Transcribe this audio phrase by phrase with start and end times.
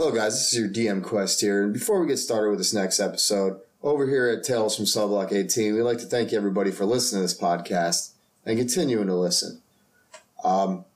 [0.00, 0.32] Hello, guys.
[0.32, 1.62] This is your DM Quest here.
[1.62, 5.08] And before we get started with this next episode, over here at Tales from Cell
[5.08, 8.12] Block 18, we'd like to thank everybody for listening to this podcast
[8.46, 9.60] and continuing to listen.
[10.42, 10.86] Um,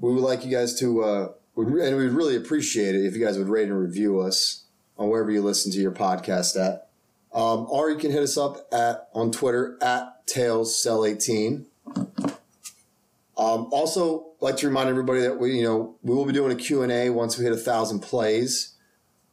[0.00, 3.38] we would like you guys to, uh, and we'd really appreciate it if you guys
[3.38, 4.64] would rate and review us
[4.98, 6.88] on wherever you listen to your podcast at.
[7.32, 11.66] Um, or you can hit us up at on Twitter at TalesCell18.
[11.96, 16.60] Um, also, like to remind everybody that we, you know, we will be doing a
[16.60, 18.74] Q&A once we hit a thousand plays.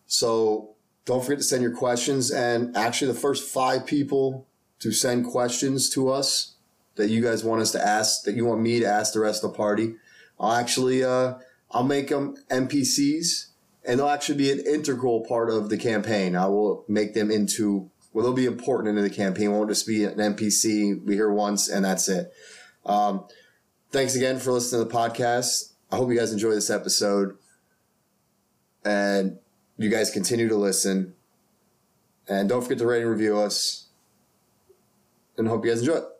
[0.05, 2.31] So don't forget to send your questions.
[2.31, 4.47] And actually, the first five people
[4.79, 6.55] to send questions to us
[6.95, 9.43] that you guys want us to ask, that you want me to ask the rest
[9.43, 9.95] of the party,
[10.39, 11.35] I'll actually, uh,
[11.71, 13.47] I'll make them NPCs,
[13.85, 16.35] and they'll actually be an integral part of the campaign.
[16.35, 19.45] I will make them into, well, they'll be important into the campaign.
[19.47, 22.31] It won't just be an NPC we hear once and that's it.
[22.85, 23.25] Um,
[23.93, 25.71] thanks again for listening to the podcast.
[25.91, 27.37] I hope you guys enjoy this episode.
[28.83, 29.37] And
[29.77, 31.13] you guys continue to listen.
[32.27, 33.87] And don't forget to rate and review us.
[35.37, 36.12] And hope you guys enjoy it.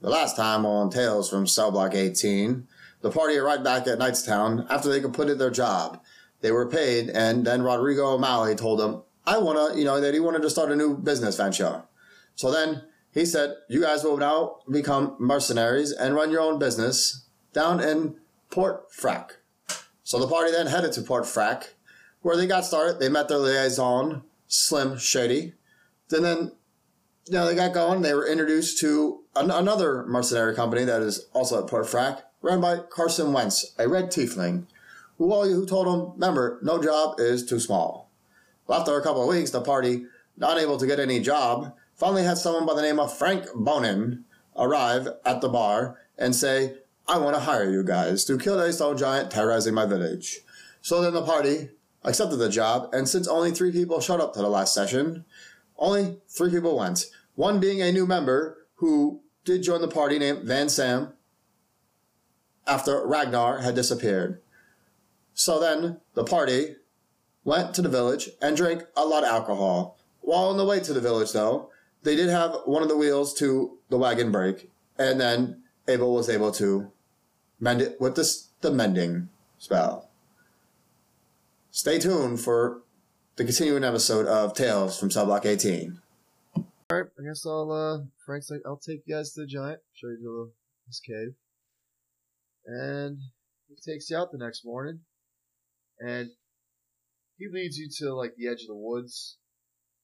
[0.00, 2.66] The last time on Tales from Cell Block 18,
[3.02, 6.00] the party arrived back at Knightstown after they completed their job.
[6.40, 10.14] They were paid, and then Rodrigo O'Malley told them, I want to, you know, that
[10.14, 11.82] he wanted to start a new business venture.
[12.34, 17.26] So then he said, You guys will now become mercenaries and run your own business
[17.52, 18.16] down in
[18.50, 19.32] Port Frack.
[20.02, 21.74] So the party then headed to Port Frack,
[22.22, 23.00] where they got started.
[23.00, 25.52] They met their liaison, Slim Shady.
[26.08, 26.52] Then, then
[27.28, 28.02] know, they got going.
[28.02, 32.60] They were introduced to an- another mercenary company that is also at Port Frack, run
[32.60, 34.66] by Carson Wentz, a red tiefling,
[35.18, 38.10] who all who told him, remember, no job is too small.
[38.66, 40.04] Well, after a couple of weeks, the party,
[40.36, 44.24] not able to get any job, finally had someone by the name of Frank Bonin
[44.56, 46.76] arrive at the bar and say,
[47.06, 50.40] I want to hire you guys to kill a stone giant terrorizing my village.
[50.80, 51.70] So then the party
[52.04, 55.24] accepted the job, and since only three people showed up to the last session,
[55.80, 57.06] only three people went.
[57.34, 61.14] One being a new member who did join the party named Van Sam
[62.66, 64.40] after Ragnar had disappeared.
[65.34, 66.76] So then the party
[67.44, 69.98] went to the village and drank a lot of alcohol.
[70.20, 71.70] While on the way to the village, though,
[72.02, 76.28] they did have one of the wheels to the wagon break, and then Abel was
[76.28, 76.92] able to
[77.58, 80.10] mend it with this, the mending spell.
[81.70, 82.82] Stay tuned for
[83.40, 85.98] the continuing episode of Tales from Cell Block 18.
[86.56, 87.72] All right, I guess I'll.
[87.72, 90.52] uh Frank's like, I'll take you guys to the giant, show you to
[90.86, 91.32] his cave,
[92.66, 93.16] and
[93.66, 95.00] he takes you out the next morning,
[96.00, 96.28] and
[97.38, 99.38] he leads you to like the edge of the woods,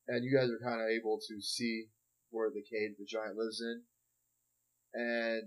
[0.09, 1.89] and you guys are kind of able to see
[2.31, 3.83] where the cave the giant lives in,
[4.95, 5.43] and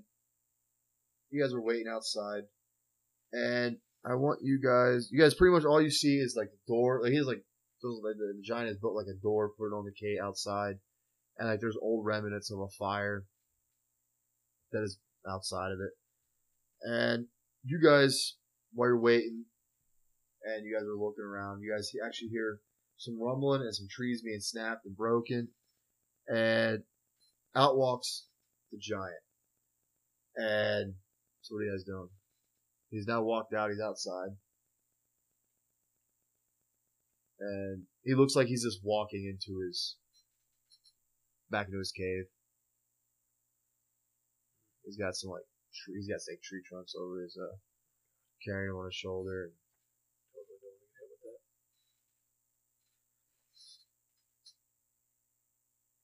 [1.31, 2.44] you guys are waiting outside,
[3.33, 5.09] and I want you guys.
[5.11, 7.01] You guys pretty much all you see is like the door.
[7.01, 7.44] Like he's like,
[7.81, 10.17] those, like the, the giant has built like a door, put it on the cave
[10.23, 10.75] outside
[11.40, 13.25] and like there's old remnants of a fire
[14.72, 15.94] that is outside of it.
[16.81, 17.28] And
[17.63, 18.35] you guys,
[18.73, 19.45] while you're waiting,
[20.44, 22.59] and you guys are looking around, you guys actually hear
[22.97, 25.47] some rumbling and some trees being snapped and broken,
[26.28, 26.84] and
[27.56, 28.25] out walks
[28.72, 29.23] the giant.
[30.35, 30.94] And
[31.41, 32.09] so what are you guys doing?
[32.90, 33.69] He's now walked out.
[33.69, 34.29] He's outside.
[37.39, 39.95] And he looks like he's just walking into his
[41.50, 42.25] back into his cave.
[44.83, 47.55] He's got some like tree, he's got like tree trunks over his uh
[48.44, 49.51] carrying on his shoulder.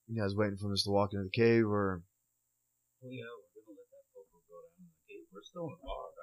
[0.07, 2.03] You guys waiting for us to walk into the cave or
[3.01, 3.25] Well, yeah,
[3.57, 5.25] we're gonna let that Popo go down in the cave.
[5.34, 6.14] We're still in the bar?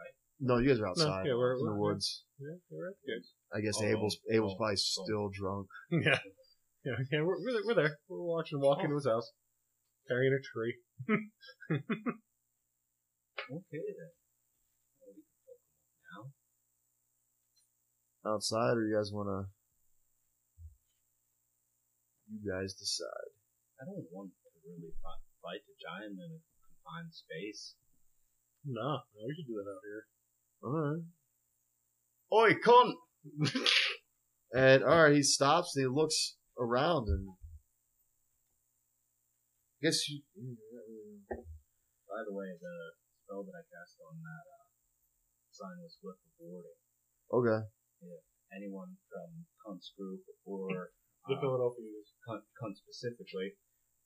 [0.42, 0.58] No?
[0.58, 2.24] You guys are outside yeah, we're- in the we're- woods.
[2.38, 2.96] Yeah, you're right.
[3.06, 3.22] Good.
[3.56, 4.90] I guess Oh, Abel's Abel's oh, probably oh.
[5.00, 5.66] still drunk.
[5.92, 6.18] Yeah.
[6.84, 7.94] Yeah, yeah, we're, we're, there, we're there.
[8.10, 9.30] We're watching him walk into his house,
[10.08, 10.74] carrying a tree.
[13.42, 14.10] Okay then.
[15.02, 15.62] Well, we can Popo
[16.10, 16.22] now.
[18.34, 19.40] Outside, or you guys want to?
[22.30, 23.30] You guys decide.
[23.80, 27.74] I don't want to really fight, fight the giant in a confined space.
[28.64, 30.06] Nah, no, we should do that out here.
[30.62, 31.02] All right.
[32.32, 32.94] Oi, cunt!
[34.54, 37.28] And all right, he stops and he looks around and.
[39.80, 40.22] I guess you.
[42.06, 42.76] By the way, the
[43.24, 44.68] spell that I cast on that uh,
[45.50, 46.78] sign was with the warding.
[47.32, 47.64] Okay.
[48.52, 50.92] Anyone from Cunt's group or
[51.28, 52.18] The uh, Philadelphians.
[52.26, 53.54] Cunt, Cunt specifically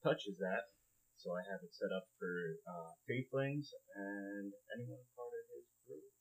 [0.04, 0.68] touches that.
[1.16, 6.16] So I have it set up for uh, tieflings and anyone part of his group.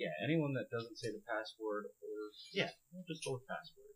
[0.00, 2.16] Yeah, anyone that doesn't say the password or
[2.54, 3.92] yeah, we'll just go with password.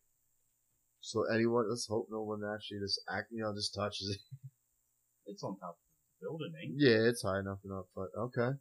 [1.00, 4.20] So anyone, let's hope no one actually just act, you know, just touches it.
[5.26, 5.76] It's on top of
[6.20, 8.50] the building, ain't Yeah, it's high enough enough, but okay.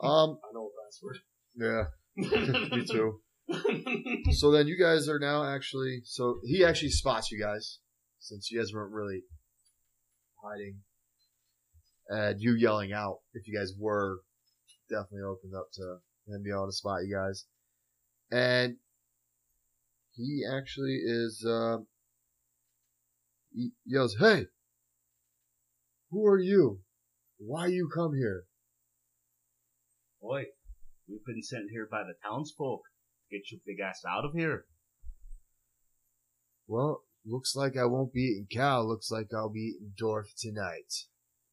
[0.00, 1.18] Um, I know a password.
[1.54, 1.84] yeah,
[2.76, 3.20] me too.
[4.32, 7.78] So then you guys are now actually, so he actually spots you guys,
[8.18, 9.20] since you guys weren't really
[10.42, 10.80] hiding.
[12.08, 14.18] And you yelling out, if you guys were,
[14.88, 15.82] definitely opened up to
[16.26, 17.46] him being able to spot you guys.
[18.30, 18.76] And
[20.12, 21.78] he actually is, uh,
[23.52, 24.46] he yells, hey,
[26.10, 26.80] who are you?
[27.38, 28.44] Why you come here?
[30.20, 30.44] Boy,
[31.08, 32.82] we've been sent here by the townsfolk.
[33.30, 34.66] Get your big ass out of here.
[36.66, 38.82] Well, looks like I won't be eating cow.
[38.82, 41.06] Looks like I'll be eating dwarf tonight.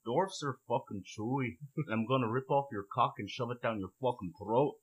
[0.05, 3.79] Dwarfs are fucking chewy, and I'm gonna rip off your cock and shove it down
[3.79, 4.75] your fucking throat.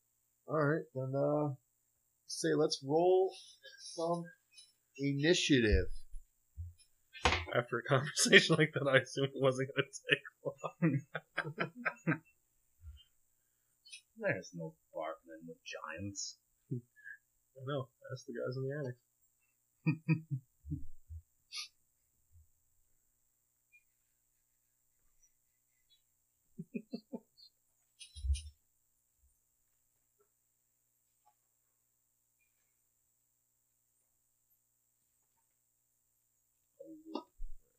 [0.47, 1.55] All right, then uh,
[2.27, 3.35] say let's roll
[3.81, 4.25] some
[4.97, 5.87] initiative.
[7.55, 10.25] After a conversation like that, I assume it wasn't going to take
[12.07, 12.21] long.
[14.21, 16.39] There's no bargaining with giants.
[16.73, 17.89] I know.
[18.13, 18.97] Ask the guys in the attic.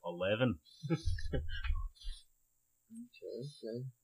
[0.10, 0.60] Eleven.
[2.92, 3.99] Okay, okay.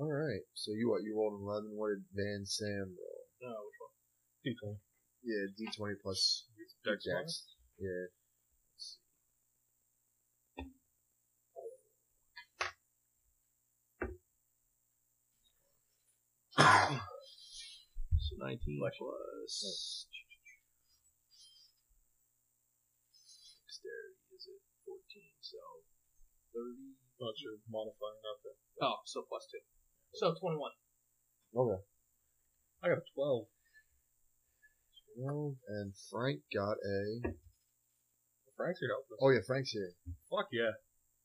[0.00, 0.40] All right.
[0.56, 1.04] So you what?
[1.04, 1.76] You rolled an eleven.
[1.76, 3.28] What did Van Sam roll?
[3.44, 4.72] No, which one?
[4.72, 4.80] D20.
[5.20, 6.48] Yeah, D twenty plus
[6.88, 7.52] Dex Dex.
[7.76, 8.08] Yeah.
[18.16, 20.08] so nineteen plus.
[23.68, 25.36] Dexterity is it fourteen?
[25.44, 25.60] So
[26.56, 26.96] thirty.
[27.20, 27.60] Not sure.
[27.68, 28.56] Modifying, not that.
[28.80, 29.60] Oh, so plus two.
[30.14, 30.70] So 21.
[31.56, 31.82] Okay.
[32.82, 33.44] I got a 12.
[35.18, 37.20] Twelve, and Frank got a.
[38.56, 39.18] Frank's here to help us.
[39.20, 39.90] Oh yeah, Frank's here.
[40.30, 40.70] Fuck yeah.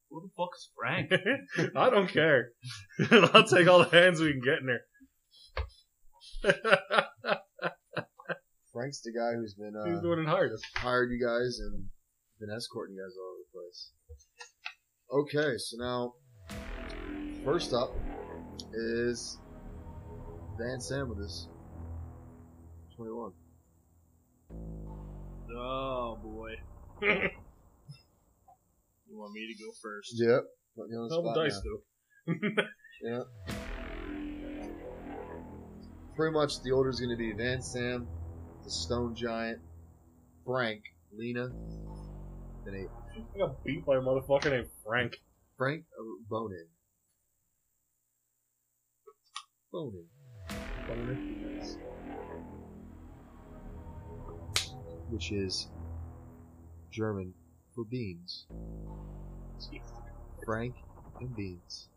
[0.09, 1.11] Who the fuck is Frank?
[1.75, 2.49] I don't care.
[3.33, 4.85] I'll take all the hands we can get in there.
[8.73, 10.61] Frank's the guy who's been Uh, He's the one who hired us.
[10.75, 11.85] hired you guys and
[12.39, 13.91] been escorting you guys all over the place.
[15.43, 16.13] Okay, so now
[17.45, 17.93] first up
[18.73, 19.37] is
[20.57, 21.47] Van Sam with us.
[22.95, 23.31] Twenty one.
[25.57, 26.51] Oh, boy.
[27.01, 27.29] you
[29.11, 30.13] want me to go first?
[30.15, 30.43] Yep.
[30.77, 31.71] Put me on the spot dice, now.
[32.55, 32.63] though.
[33.03, 33.23] Yeah.
[36.15, 38.07] Pretty much the order is going to be Van Sam,
[38.63, 39.59] the Stone Giant,
[40.45, 40.81] Frank,
[41.13, 41.47] Lena,
[42.65, 42.87] and then
[43.35, 45.17] I got beat by a motherfucker named Frank.
[45.57, 45.83] Frank
[46.29, 46.67] Bonin.
[49.75, 50.05] Bonin.
[55.09, 55.67] Which is
[56.91, 57.33] German
[57.73, 58.45] for beans.
[60.45, 60.75] Frank
[61.19, 61.89] and beans.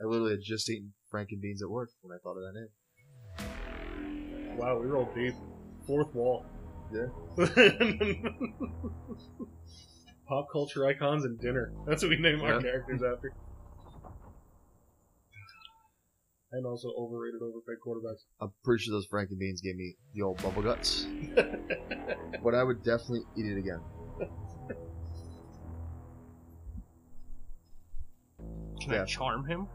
[0.00, 2.52] I literally had just eaten Frank and beans at work when I thought of that
[2.60, 2.68] name.
[4.58, 5.34] Wow, we rolled deep.
[5.86, 6.44] Fourth wall.
[6.92, 7.06] Yeah.
[10.28, 11.72] Pop culture icons and dinner.
[11.86, 13.32] That's what we name our characters after.
[16.54, 18.26] And also overrated, overpaid quarterbacks.
[18.40, 21.04] I'm pretty sure those Frank and beans gave me the old bubble guts.
[22.44, 23.80] but I would definitely eat it again.
[28.80, 29.02] Can Yeah.
[29.02, 29.66] I charm him?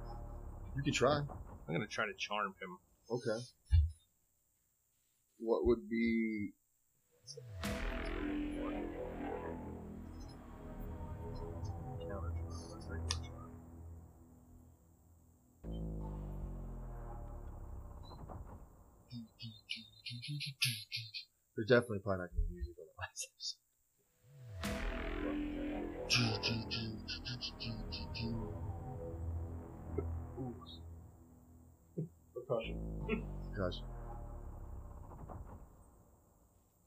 [0.77, 1.17] You could try.
[1.17, 2.77] I'm gonna try to charm him.
[3.11, 3.43] Okay.
[5.39, 6.53] What would be
[21.55, 23.69] They're definitely probably not going to use it on the last episode.
[32.33, 32.77] Percussion.
[33.57, 33.81] Gosh.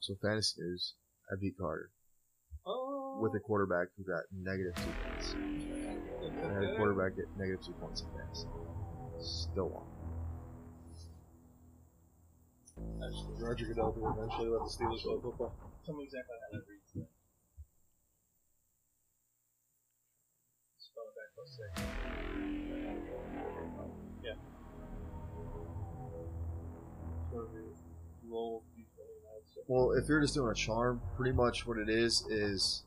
[0.01, 0.95] So fantasy news,
[1.31, 1.91] I beat Carter
[2.67, 3.19] Oh.
[3.21, 3.47] with a oh.
[3.47, 5.35] quarterback who got negative two points.
[6.45, 8.47] I had a quarterback get negative two points in fantasy.
[9.21, 9.92] Still won.
[13.13, 15.55] Actually, Roger Goodell will eventually let the Steelers play football.
[15.85, 16.93] Tell me exactly how that reads.
[16.95, 17.07] Then.
[20.79, 21.73] Spell it back plus six.
[24.25, 24.33] Yeah.
[27.31, 27.49] So
[28.31, 28.65] roll
[29.69, 32.85] Well, if you're just doing a charm, pretty much what it is is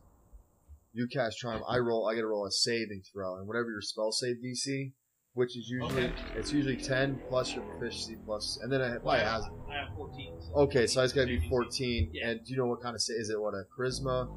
[0.91, 1.61] you cast charm.
[1.69, 2.07] I roll.
[2.09, 4.93] I get to roll a saving throw, and whatever your spell save DC,
[5.35, 6.15] which is usually Okay.
[6.35, 9.43] it's usually ten plus your proficiency plus, and then I have, Well, I, I have,
[9.43, 10.33] have I have 14.
[10.41, 12.09] So okay, so it's got to be fourteen.
[12.13, 12.29] Yeah.
[12.29, 13.39] And do you know what kind of is it?
[13.39, 14.29] What a charisma?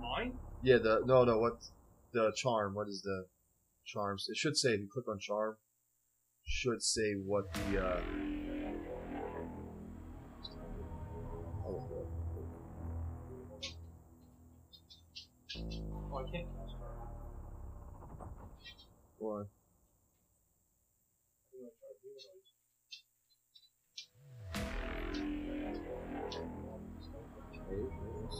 [0.00, 0.38] Mine?
[0.62, 1.38] Yeah, the no, no.
[1.38, 1.58] What
[2.12, 2.74] the charm?
[2.74, 3.26] What is the
[3.84, 4.26] charms?
[4.28, 5.56] It should say if you click on charm,
[6.44, 7.78] should say what the.
[7.78, 8.00] uh
[16.12, 16.74] oh, I can't cast
[19.20, 19.46] her.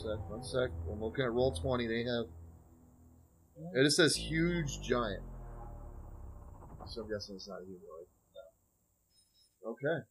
[0.03, 0.71] Sec, one sec.
[0.91, 1.87] I'm looking at roll twenty.
[1.87, 2.27] They have.
[3.75, 5.23] It just says huge giant.
[6.87, 8.09] So I'm guessing it's not a humanoid.
[9.67, 10.05] Okay.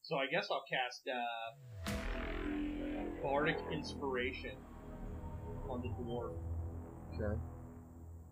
[0.00, 1.92] So I guess I'll cast uh,
[3.22, 4.56] Bardic Inspiration
[5.68, 6.34] on the dwarf.
[7.14, 7.38] Okay.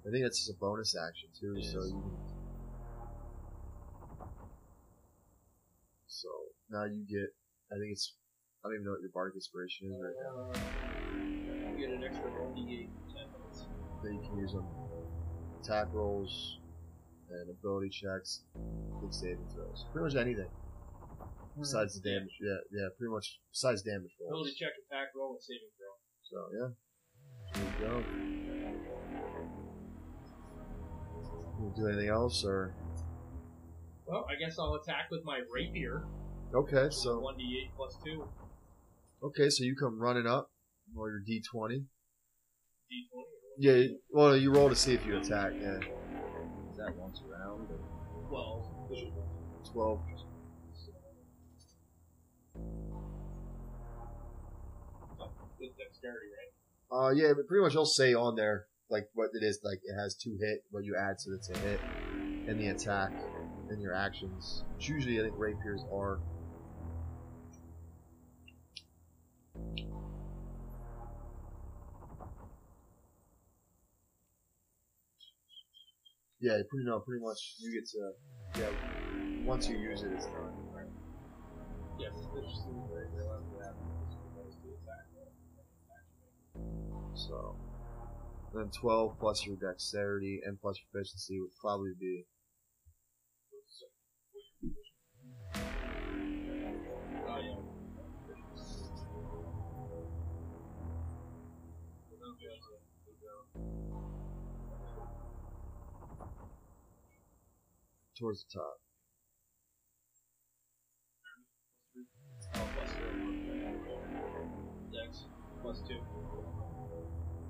[0.07, 2.17] I think that's just a bonus action too, so you can.
[6.07, 6.29] So
[6.71, 7.35] now you get.
[7.71, 8.15] I think it's.
[8.63, 10.53] I don't even know what your bardic inspiration is right now.
[11.73, 13.67] You get an extra 1d8 10 minutes.
[14.03, 14.67] That you can use on
[15.63, 16.59] attack rolls
[17.31, 18.43] and ability checks,
[19.01, 19.87] big saving throws.
[19.93, 20.49] Pretty much anything
[21.59, 22.37] besides the damage.
[22.41, 24.33] Yeah, yeah, pretty much besides damage rolls.
[24.33, 25.97] Ability check, attack roll, and saving throw.
[26.23, 26.69] So yeah,
[27.55, 28.05] there you go.
[31.61, 32.75] You do anything else or?
[34.07, 36.05] Well, I guess I'll attack with my rapier.
[36.53, 38.25] Okay, so 1d8 plus 2,
[39.23, 40.51] okay, so you come running up,
[40.95, 41.85] roll your d20.
[41.85, 41.85] d20.
[43.59, 45.53] Yeah, well, you roll to see if you attack.
[45.61, 45.79] Yeah.
[46.71, 47.69] Is that once around?
[47.71, 48.67] Or 12.
[49.73, 50.01] Twelve.
[55.61, 56.51] With dexterity, right?
[56.91, 59.61] Uh, yeah, but pretty much I'll say on there like what it is.
[59.63, 61.81] Like it has two hit, what you add so it's a hit,
[62.49, 63.13] and the attack,
[63.69, 64.65] and your actions.
[64.75, 66.19] Which usually I think rapiers are.
[76.41, 78.13] Yeah, pretty no, pretty much you get to
[78.59, 78.71] yeah.
[79.45, 80.53] Once you use it, it's done.
[81.99, 83.75] Yes, this just seems very real after that.
[84.09, 85.05] This was the attack.
[87.15, 87.57] So
[88.55, 92.25] then twelve plus your dexterity and plus your proficiency would probably be
[108.21, 108.77] towards the top.
[112.53, 112.95] Plus
[115.63, 116.01] plus two.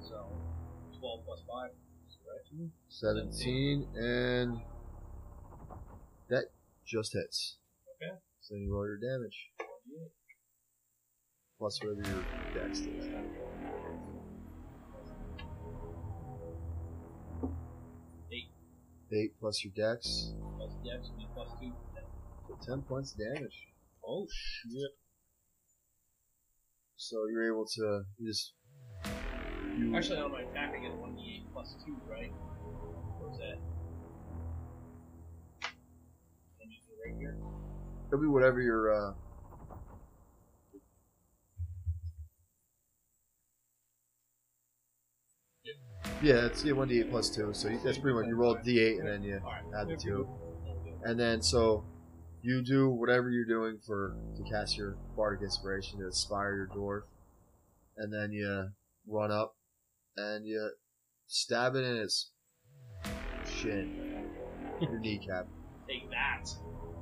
[0.00, 0.26] So,
[0.98, 1.70] 12 plus 5.
[2.26, 2.44] Right?
[2.54, 2.66] Mm-hmm.
[2.88, 4.60] 17 and
[6.28, 6.44] that
[6.86, 7.56] just hits.
[7.96, 8.12] Okay.
[8.40, 9.50] So you roll your damage
[11.60, 13.06] plus whatever your dex is.
[18.32, 18.50] Eight.
[19.12, 20.32] Eight plus your dex,
[20.82, 21.72] Plus Dex would be plus 2.
[22.48, 23.68] so ten points damage.
[24.06, 24.90] Oh, shit.
[26.96, 28.52] So you're able to you just
[29.78, 32.32] you Actually, on my attack, I get 1d8 plus 2, right?
[33.18, 33.58] Where's that?
[35.62, 37.36] I'm using it right here.
[38.08, 39.12] it'll be whatever your uh
[46.22, 48.54] Yeah, it's yeah one d eight plus two, so you, that's pretty much you roll
[48.62, 49.62] d eight and then you Alright.
[49.78, 50.28] add the two.
[51.02, 51.84] And then so
[52.42, 57.02] you do whatever you're doing for to cast your bardic inspiration to inspire your dwarf,
[57.96, 58.68] and then you
[59.06, 59.56] run up
[60.16, 60.70] and you
[61.26, 62.30] stab it in its
[63.46, 64.26] shin,
[64.80, 65.46] your kneecap.
[65.88, 66.44] Take that.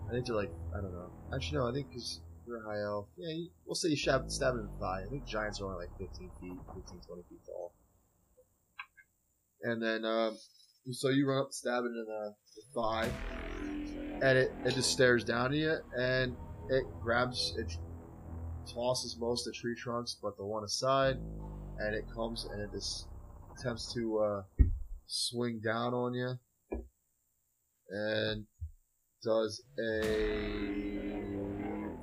[0.08, 1.10] I think they're like, I don't know.
[1.34, 3.08] Actually, no, I think because you're a high elf.
[3.16, 5.02] Yeah, you, we'll say you stab, stab it in the thigh.
[5.06, 7.74] I think giants are only like 15 feet, 15, 20 feet tall.
[9.62, 10.38] And then, um,
[10.92, 13.10] so you run up, stab it in the, the thigh,
[14.22, 16.36] and it, it just stares down at you, and
[16.70, 17.72] it grabs, it
[18.72, 21.16] tosses most of the tree trunks, but the one aside,
[21.78, 23.08] and it comes and it just
[23.56, 24.42] attempts to uh,
[25.06, 26.38] swing down on you,
[27.90, 28.44] and
[29.22, 30.78] does a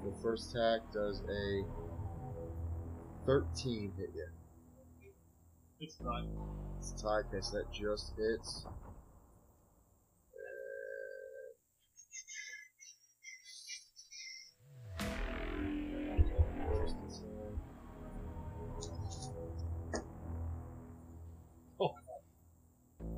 [0.03, 1.63] the first attack does a
[3.25, 4.27] 13 hit you.
[5.79, 6.23] It's not.
[6.77, 8.65] It's tied, okay, so that just hits.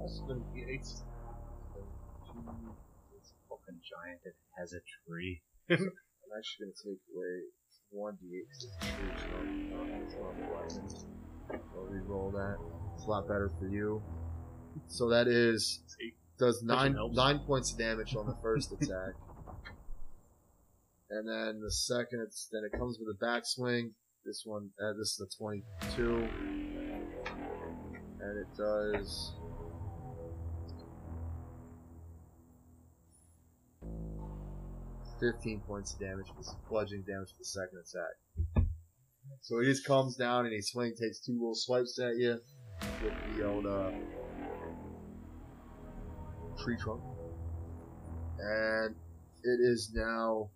[0.07, 0.61] That's gonna be.
[0.61, 1.03] It's
[1.75, 1.81] a
[3.49, 5.41] fucking giant that has a tree.
[5.69, 5.91] I'm
[6.37, 7.41] actually gonna take away
[7.89, 9.47] one d8 because it's a tree trunk.
[9.73, 11.59] Uh, it's not a weapon.
[11.75, 12.55] I'll re-roll that.
[12.95, 14.01] It's a lot better for you.
[14.87, 15.81] So that is
[16.39, 19.15] does nine nine points of damage on the first attack,
[21.09, 23.91] and then the second it's then it comes with a backswing.
[24.23, 26.29] This one, uh, this is a 22,
[28.21, 29.33] and it does.
[35.19, 36.27] Fifteen points of damage,
[36.69, 38.67] bludgeoning damage for the second attack.
[39.41, 42.39] So he just comes down and he swing, takes two little swipes at you
[43.03, 43.91] with the old uh,
[46.61, 47.01] tree trunk,
[48.39, 48.95] and
[49.43, 50.49] it is now.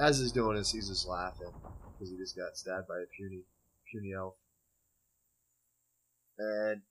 [0.00, 1.52] As he's doing this, he's just laughing
[1.92, 3.42] because he just got stabbed by a puny,
[3.90, 4.34] puny elf,
[6.38, 6.82] and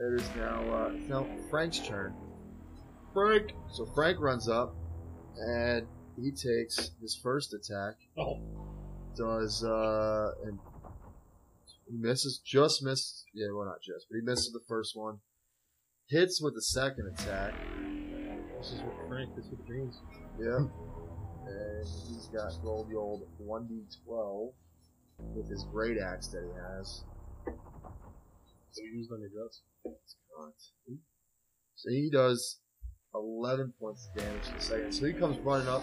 [0.00, 2.14] it is now uh, now Frank's turn.
[3.12, 3.52] Frank.
[3.72, 4.74] So Frank runs up,
[5.38, 7.94] and he takes his first attack.
[8.18, 8.40] Oh.
[9.16, 10.58] Does uh and
[11.88, 13.26] he misses, just missed.
[13.34, 15.18] Yeah, well not just, but he misses the first one.
[16.08, 17.54] Hits with the second attack.
[18.58, 19.34] This is what Frank.
[19.36, 20.00] This is what dreams.
[20.40, 20.66] Yeah.
[21.46, 24.52] And he's got rolled the old 1d12
[25.34, 27.04] with his great axe that he has.
[28.70, 29.30] So you used on your.
[31.76, 32.60] So he does
[33.14, 34.92] 11 points of damage in a second.
[34.92, 35.82] So he comes running up,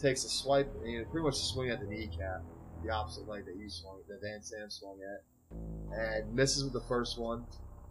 [0.00, 2.42] takes a swipe, and pretty much a swing at the kneecap,
[2.84, 5.56] the opposite leg that you swung, that Van Sam swung at,
[5.98, 7.44] and misses with the first one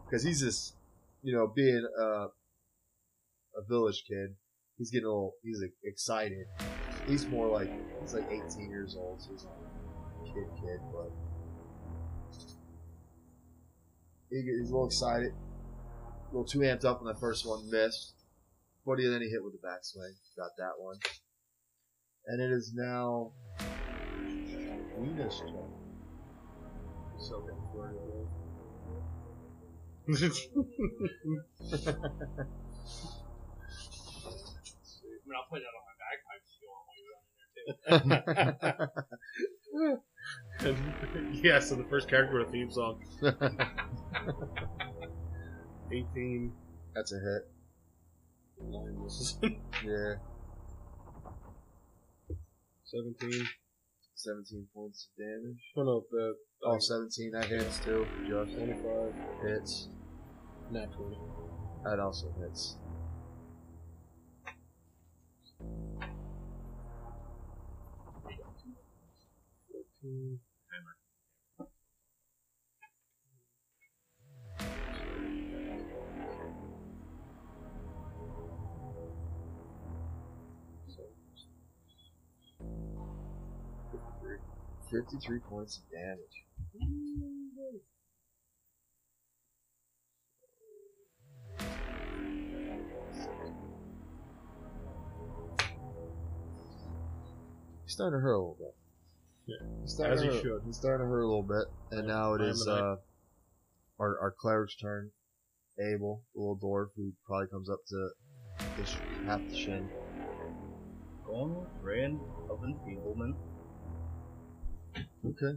[0.05, 0.75] because he's just,
[1.23, 4.35] you know, being a, a village kid.
[4.77, 6.45] He's getting a little, he's excited.
[7.07, 11.11] He's more like, he's like 18 years old, so he's a kid, kid, but
[14.29, 15.31] he's a little excited
[16.25, 18.14] a little too amped up on the first one, missed.
[18.85, 20.99] But he- then he hit with the backswing, got that one.
[22.27, 23.31] And it is now
[24.99, 25.55] Weena's turn.
[27.17, 27.95] So good for it.
[30.07, 30.11] I
[35.27, 37.19] mean, I'll put that on my bagpipes if you want while you're
[37.89, 38.09] running
[39.81, 39.99] there
[40.61, 40.77] too.
[41.43, 43.01] yeah, so the first character with a theme song.
[45.91, 46.51] 18.
[46.93, 47.54] That's a hit.
[49.83, 50.15] Yeah,
[52.85, 53.47] 17.
[54.15, 55.61] 17 points of damage.
[55.77, 58.07] Uh, oh no, the Oh, 17, that hits too.
[58.27, 59.13] Just 25.
[59.43, 59.89] hits.
[60.71, 61.17] Naturally.
[61.83, 62.77] That also hits.
[69.71, 70.39] Fourteen.
[84.95, 86.45] Fifty-three points of damage.
[97.83, 98.75] He's starting to hurt a little bit.
[99.47, 99.67] Yeah.
[99.81, 100.41] He's starting As to he hurt.
[100.43, 100.61] should.
[100.65, 102.73] He's starting to hurt a little bit, and Yeah, now it I am is an
[102.73, 102.79] eye.
[102.79, 102.95] uh,
[103.99, 105.11] our our cleric's turn.
[105.77, 108.09] Abel, the little dwarf who probably comes up to
[108.77, 108.95] the sh-
[109.27, 109.89] half the shin.
[111.25, 112.05] Going with Ray
[112.49, 113.35] of Enfeeblement.
[114.97, 115.53] Okay.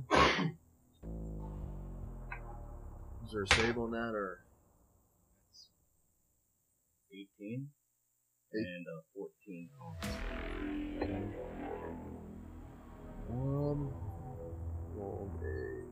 [3.25, 4.41] Is there a save on that, or
[7.13, 7.69] 18 Eight.
[8.55, 10.07] and uh, 14 cons.
[13.31, 13.93] um,
[14.97, 15.85] rolled a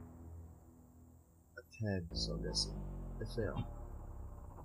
[1.58, 2.72] a ten, so I'm guessing
[3.20, 3.66] They fail.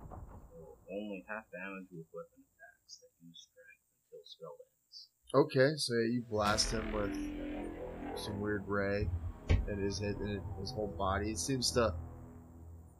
[0.09, 5.09] So only half damage with weapon attacks that use strength until spell ends.
[5.33, 7.15] Okay, so you blast him with
[8.15, 9.09] some weird ray,
[9.49, 11.27] and his hit and his whole body.
[11.29, 11.93] He seems to.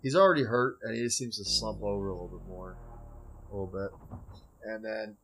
[0.02, 2.76] He's already hurt, and he just seems to slump over a little bit more,
[3.52, 4.18] a little bit,
[4.66, 5.16] and then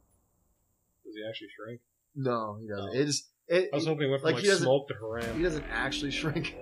[1.04, 1.82] Does he actually shrink?
[2.15, 2.89] no, he doesn't.
[2.89, 2.93] Oh.
[3.02, 5.34] It just it, I was hoping it went from Like, like, he doesn't- smoke to
[5.36, 6.56] he doesn't actually shrink.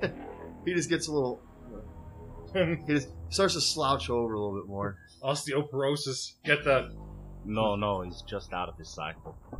[0.66, 1.42] he just gets a little.
[2.56, 4.96] He just starts to slouch over a little bit more.
[5.22, 6.36] Osteoporosis.
[6.46, 6.90] Get that.
[7.44, 9.36] No, no, he's just out of his cycle.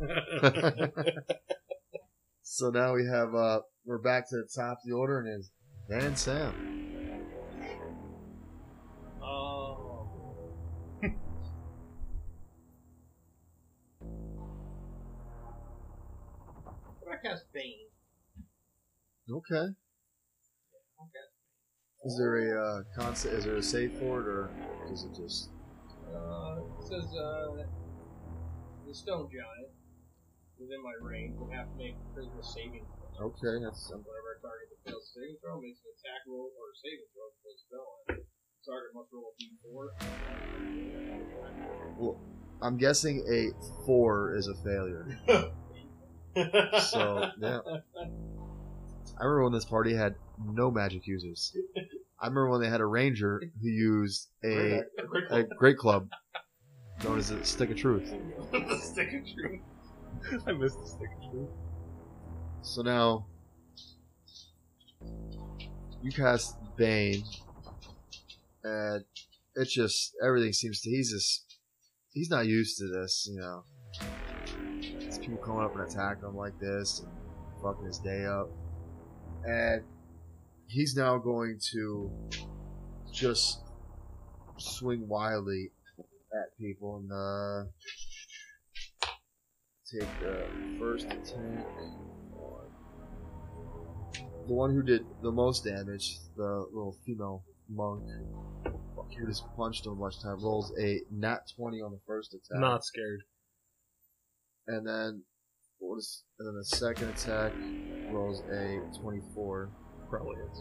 [2.48, 5.50] So now we have uh we're back to the top of the order and is
[5.88, 6.54] Van Sam.
[9.20, 10.08] Oh.
[17.04, 17.88] But I cast Bane.
[19.28, 19.54] Okay.
[19.56, 19.74] Okay.
[22.04, 23.34] Is there a uh, concept?
[23.34, 24.50] Is there a save for it, or
[24.88, 25.50] does it just?
[26.14, 27.64] Uh, it says, uh,
[28.86, 29.65] the stone giant
[30.58, 32.84] within my range will have to make a critical saving
[33.16, 33.28] throw.
[33.28, 36.52] Okay, that's um, Whenever a target that fails a saving throw makes an attack roll
[36.56, 38.24] or a saving throw for the spell, the
[38.64, 39.36] target must roll a
[42.00, 42.16] d4.
[42.62, 43.52] I'm guessing a
[43.84, 45.06] four is a failure.
[46.36, 47.60] So yeah,
[49.18, 51.56] I remember when this party had no magic users.
[52.20, 54.82] I remember when they had a ranger who used a
[55.30, 56.10] a great club
[57.02, 58.14] known as a stick of truth.
[58.80, 59.60] stick of truth.
[60.46, 61.48] I missed the of.
[62.62, 63.26] So now
[66.02, 67.22] you cast Bane,
[68.64, 69.04] and
[69.54, 70.90] it's just everything seems to.
[70.90, 71.56] He's just
[72.12, 73.64] he's not used to this, you know.
[75.00, 77.12] It's people coming up and attacking him like this and
[77.62, 78.48] fucking his day up,
[79.44, 79.82] and
[80.68, 82.10] he's now going to
[83.12, 83.60] just
[84.58, 85.70] swing wildly
[86.32, 87.70] at people and uh,
[89.90, 90.46] take the
[90.78, 91.66] first attack
[94.46, 98.02] the one who did the most damage, the little female monk
[99.18, 102.34] who just punched him a bunch of time, rolls a nat 20 on the first
[102.34, 102.60] attack.
[102.60, 103.22] Not scared.
[104.66, 105.22] And then,
[105.78, 107.52] what is, and then the second attack
[108.10, 109.70] rolls a 24.
[110.10, 110.60] Probably is.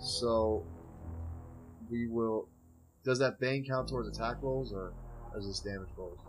[0.00, 0.64] So,
[1.90, 2.48] we will.
[3.04, 4.92] Does that Bane count towards attack rolls, or
[5.36, 6.20] as this damage rolls?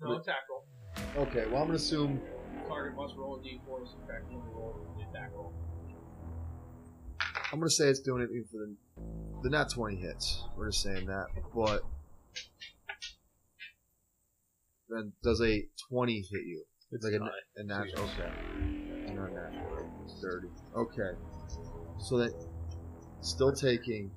[0.00, 0.64] No attack roll.
[1.26, 2.20] Okay, well, I'm gonna assume.
[2.68, 5.52] Target must roll a d4 to subtract one roll from the attack roll.
[7.52, 8.74] I'm gonna say it's doing it even for the
[9.42, 10.42] the nat 20 hits.
[10.56, 11.82] We're just saying that, but
[14.88, 16.64] then does a 20 hit you?
[16.92, 18.04] It's like a, a natural.
[18.04, 19.90] Okay, not natural.
[20.04, 20.48] It's 30.
[20.76, 21.10] Okay,
[21.98, 22.32] so that
[23.20, 24.10] still taking.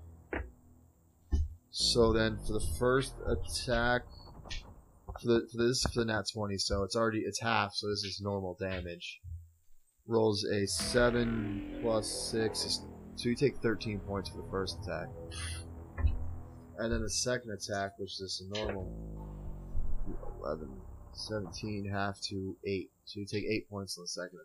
[1.72, 4.02] So then for the first attack,
[5.22, 7.74] for the for this for the nat 20, so it's already it's half.
[7.74, 9.20] So this is normal damage.
[10.08, 12.82] Rolls a seven plus six
[13.20, 15.10] so you take 13 points for the first attack.
[16.78, 18.90] And then the second attack, which is a normal
[20.42, 20.70] 11,
[21.12, 22.90] 17, half to 8.
[23.04, 24.40] So you take 8 points on the second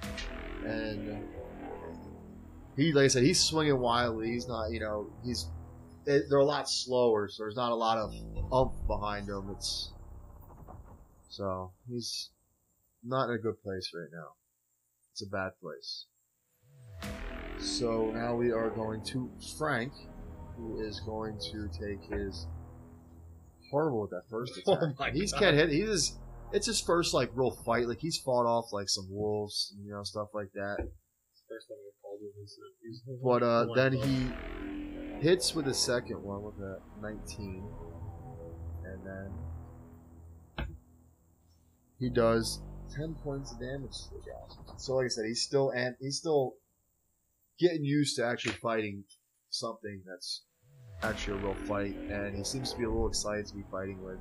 [0.00, 0.14] attack.
[0.64, 1.24] And
[2.76, 4.28] he, like I said, he's swinging wildly.
[4.28, 5.48] He's not, you know, he's.
[6.06, 8.12] It, they're a lot slower, so there's not a lot of
[8.52, 9.50] umph behind him.
[9.56, 9.92] It's.
[11.28, 12.30] So, he's
[13.04, 14.32] not in a good place right now.
[15.12, 16.06] It's a bad place.
[17.58, 19.92] So now we are going to Frank,
[20.56, 22.46] who is going to take his
[23.70, 24.98] horrible with that first Oh attack.
[24.98, 25.38] my he's God.
[25.40, 25.70] can't hit.
[25.70, 26.18] He is.
[26.52, 27.86] It's his first like real fight.
[27.88, 30.76] Like he's fought off like some wolves, you know, stuff like that.
[31.48, 34.06] First time I called him is that he's But uh, then above.
[34.06, 34.32] he
[35.22, 37.64] hits with the second one with a 19,
[38.84, 40.66] and then
[42.00, 42.60] he does
[42.96, 44.74] 10 points of damage to the guy.
[44.78, 46.54] So like I said, he's still and he's still
[47.60, 49.04] getting used to actually fighting
[49.50, 50.42] something that's
[51.04, 54.02] actually a real fight, and he seems to be a little excited to be fighting
[54.02, 54.18] with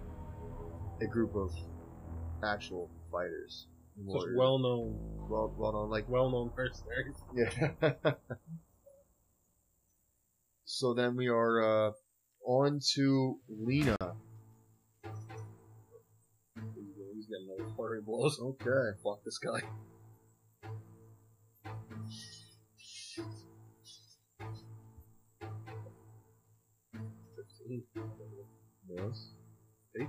[1.01, 1.51] a group of
[2.43, 3.67] actual fighters.
[3.97, 4.37] Warriors.
[4.37, 4.97] well known,
[5.29, 7.15] well, well known, like well known mercenaries.
[7.81, 8.13] yeah.
[10.71, 11.91] so then we are uh,
[12.45, 13.97] on to Lena.
[17.13, 18.39] He's getting another flurry blows.
[18.41, 18.97] Okay.
[19.03, 19.59] Fuck this guy.
[27.35, 27.83] Fifteen.
[28.89, 29.27] Yes.
[29.99, 30.07] Eight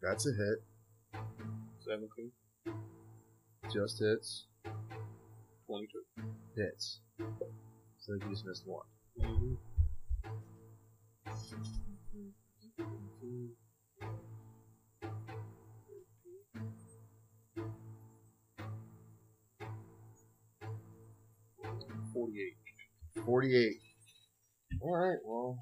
[0.00, 1.22] That's a hit.
[1.80, 2.30] Seventeen.
[3.72, 4.46] just hits.
[5.66, 6.04] 22.
[6.56, 7.00] Hits.
[7.98, 8.86] So you just missed one.
[9.20, 9.54] Mm-hmm.
[22.12, 23.24] Forty-eight.
[23.24, 23.72] 48.
[24.82, 25.58] Alright, well.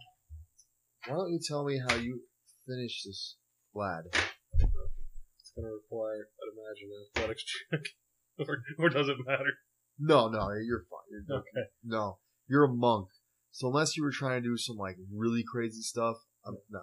[1.07, 2.21] Why don't you tell me how you
[2.67, 3.37] finish this
[3.75, 4.05] lad?
[4.13, 7.81] It's gonna require, I'd imagine, an athletics check,
[8.49, 9.53] or, or does it matter?
[9.99, 11.25] No, no, you're fine.
[11.29, 11.69] You're Okay.
[11.85, 13.09] No, you're a monk.
[13.53, 16.81] So unless you were trying to do some like really crazy stuff, um, no.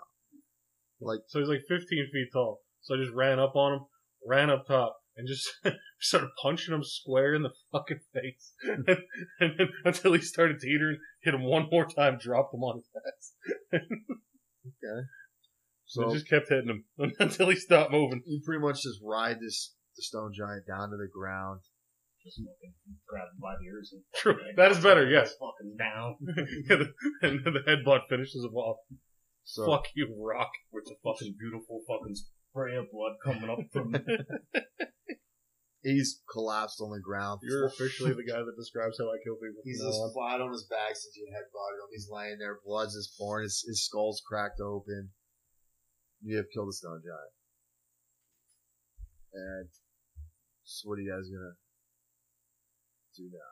[1.02, 2.62] Like So he's like 15 feet tall.
[2.82, 3.80] So I just ran up on him,
[4.26, 5.50] ran up top, and just
[6.00, 8.54] started punching him square in the fucking face.
[8.64, 8.88] and,
[9.40, 12.90] and then until he started teetering, hit him one more time, dropped him on his
[12.96, 13.82] ass.
[15.90, 16.84] So so, I just kept hitting him
[17.20, 18.22] until he stopped moving.
[18.26, 21.62] you pretty much just ride this the stone giant down to the ground.
[22.28, 22.74] Just fucking
[23.08, 24.36] grab him by the ears and True.
[24.58, 25.34] That is better, yes.
[25.40, 26.18] Fucking down.
[27.24, 28.78] and then the headbutt finishes him off.
[29.44, 30.52] So Fuck you, Rock.
[30.74, 32.16] With a fucking beautiful fucking
[32.52, 33.96] spray of blood coming up from
[35.84, 37.40] he's collapsed on the ground.
[37.44, 39.63] You're officially the guy that describes how I kill people.
[39.63, 41.90] He's from now just flat on his back since you headbutted him.
[41.92, 45.10] He's laying there, blood's just pouring, his, his skull's cracked open.
[46.24, 47.34] You have killed the stone giant.
[49.34, 49.70] And
[50.63, 51.56] so what are you guys gonna
[53.18, 53.52] do now?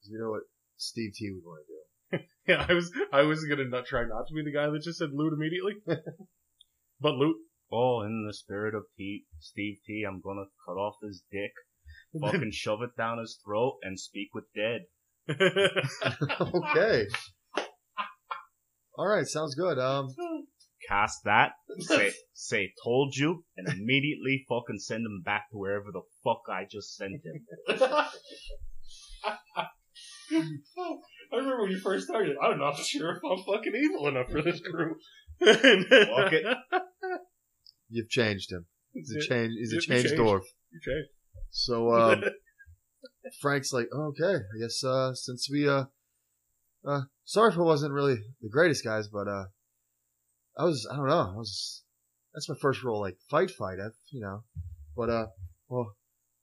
[0.00, 0.42] 'Cause we know what
[0.76, 1.78] Steve T would want to do.
[2.48, 4.98] Yeah, I was I was gonna not try not to be the guy that just
[4.98, 5.74] said loot immediately.
[7.00, 7.36] but loot.
[7.70, 11.52] Oh, in the spirit of T, Steve T, I'm gonna cut off his dick,
[12.20, 14.86] fucking shove it down his throat, and speak with dead.
[15.28, 17.06] okay.
[18.96, 19.78] All right, sounds good.
[19.78, 20.08] Um,
[20.86, 26.02] Cast that, say, say, told you, and immediately fucking send him back to wherever the
[26.22, 27.44] fuck I just sent him.
[30.30, 32.36] I remember when you first started.
[32.42, 34.96] I'm not sure if I'm fucking evil enough for this crew.
[35.40, 36.56] Fuck it.
[37.88, 38.66] you've changed him.
[38.92, 39.52] He's a change.
[39.58, 40.20] He's a changed changed.
[40.20, 40.42] dwarf.
[40.82, 41.10] changed.
[41.50, 42.24] So um,
[43.40, 45.84] Frank's like, oh, okay, I guess uh, since we uh,
[46.86, 49.44] uh, sorry if I wasn't really the greatest guys, but uh,
[50.58, 51.84] I was I don't know, I was
[52.34, 54.42] that's my first role like fight fight, I've, you know,
[54.96, 55.26] but uh,
[55.68, 55.94] well,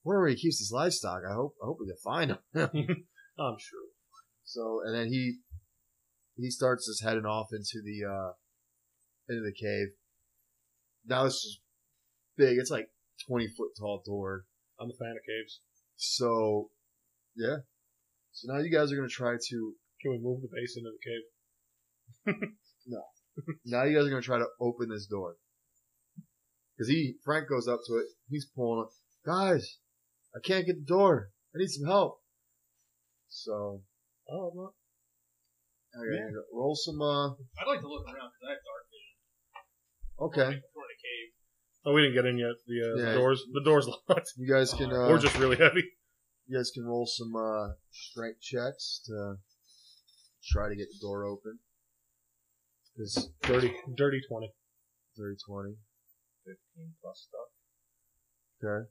[0.04, 2.38] wherever he keeps his livestock, I hope I hope we can find him.
[3.40, 3.88] I'm sure.
[4.46, 5.40] So and then he
[6.38, 8.32] he starts just heading off into the uh
[9.28, 9.88] into the cave.
[11.06, 11.60] Now it's just
[12.38, 12.58] big.
[12.58, 12.88] It's like
[13.28, 14.46] twenty foot tall door.
[14.80, 15.60] I'm a fan of caves.
[15.98, 16.70] So
[17.36, 17.58] yeah.
[18.32, 22.36] So now you guys are gonna try to Can we move the base into the
[22.36, 22.50] cave?
[23.66, 25.36] now you guys are gonna try to open this door.
[26.78, 28.06] Cause he Frank goes up to it.
[28.30, 28.94] He's pulling it.
[29.30, 29.78] Guys,
[30.36, 31.30] I can't get the door.
[31.56, 32.20] I need some help.
[33.30, 33.82] So
[34.30, 34.74] Oh, I'm not.
[36.02, 37.02] okay, roll some.
[37.02, 39.16] uh I'd like to look around because I have dark vision.
[40.20, 41.32] Okay, We're in a cave.
[41.86, 42.56] Oh, we didn't get in yet.
[42.68, 43.14] The, uh, Yeah.
[43.14, 44.32] the doors, the doors locked.
[44.38, 44.92] you guys can.
[44.92, 45.84] Uh, We're just really heavy.
[46.48, 49.36] You guys can roll some uh, strength checks to
[50.52, 51.60] try to get the door open.
[52.96, 54.54] Because Dirty, dirty twenty.
[55.18, 55.76] 30 20.
[56.46, 56.58] 15
[57.02, 57.50] plus stuff.
[58.64, 58.86] Okay.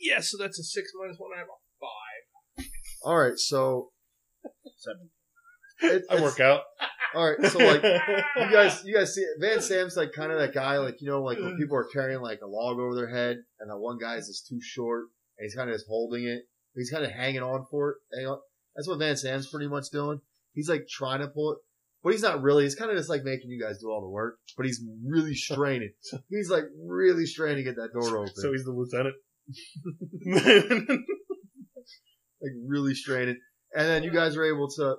[0.00, 1.30] Yeah, so that's a six minus one.
[1.34, 2.66] I have a five.
[3.04, 3.90] Alright, so.
[4.76, 5.10] Seven.
[5.80, 6.62] It, I it's- work out.
[7.14, 9.40] Alright, so like, you guys, you guys see it.
[9.40, 12.20] Van Sam's like kind of that guy, like, you know, like when people are carrying
[12.20, 15.04] like a log over their head and that one guy's just too short
[15.38, 16.42] and he's kind of just holding it.
[16.74, 17.96] He's kind of hanging on for it.
[18.14, 18.38] hang on.
[18.76, 20.20] That's what Van Sam's pretty much doing.
[20.54, 21.58] He's like trying to pull it,
[22.02, 22.64] but he's not really.
[22.64, 25.34] He's kind of just like making you guys do all the work, but he's really
[25.34, 25.92] straining.
[26.30, 28.32] He's like really straining to get that door open.
[28.34, 29.14] so he's the lieutenant.
[32.40, 33.38] like really straining.
[33.74, 34.96] And then you guys are able to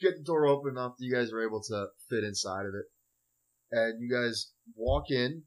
[0.00, 2.86] get the door open enough that you guys are able to fit inside of it.
[3.72, 5.42] And you guys walk in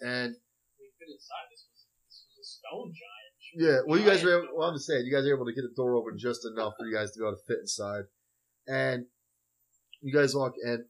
[0.00, 0.34] and
[0.78, 1.46] We fit inside.
[1.50, 3.15] This was this was a stone giant.
[3.56, 5.54] Yeah, well you guys are able, well I'm just saying, you guys are able to
[5.54, 8.04] get the door open just enough for you guys to be able to fit inside.
[8.68, 9.06] And
[10.02, 10.84] you guys walk in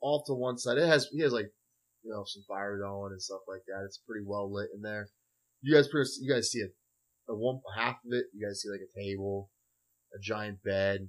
[0.00, 0.78] off to one side.
[0.78, 1.50] It has he has like
[2.02, 3.84] you know some fire going and stuff like that.
[3.86, 5.08] It's pretty well lit in there.
[5.62, 6.74] You guys pretty you guys see it.
[7.28, 9.50] The one half of it, you guys see like a table,
[10.14, 11.08] a giant bed.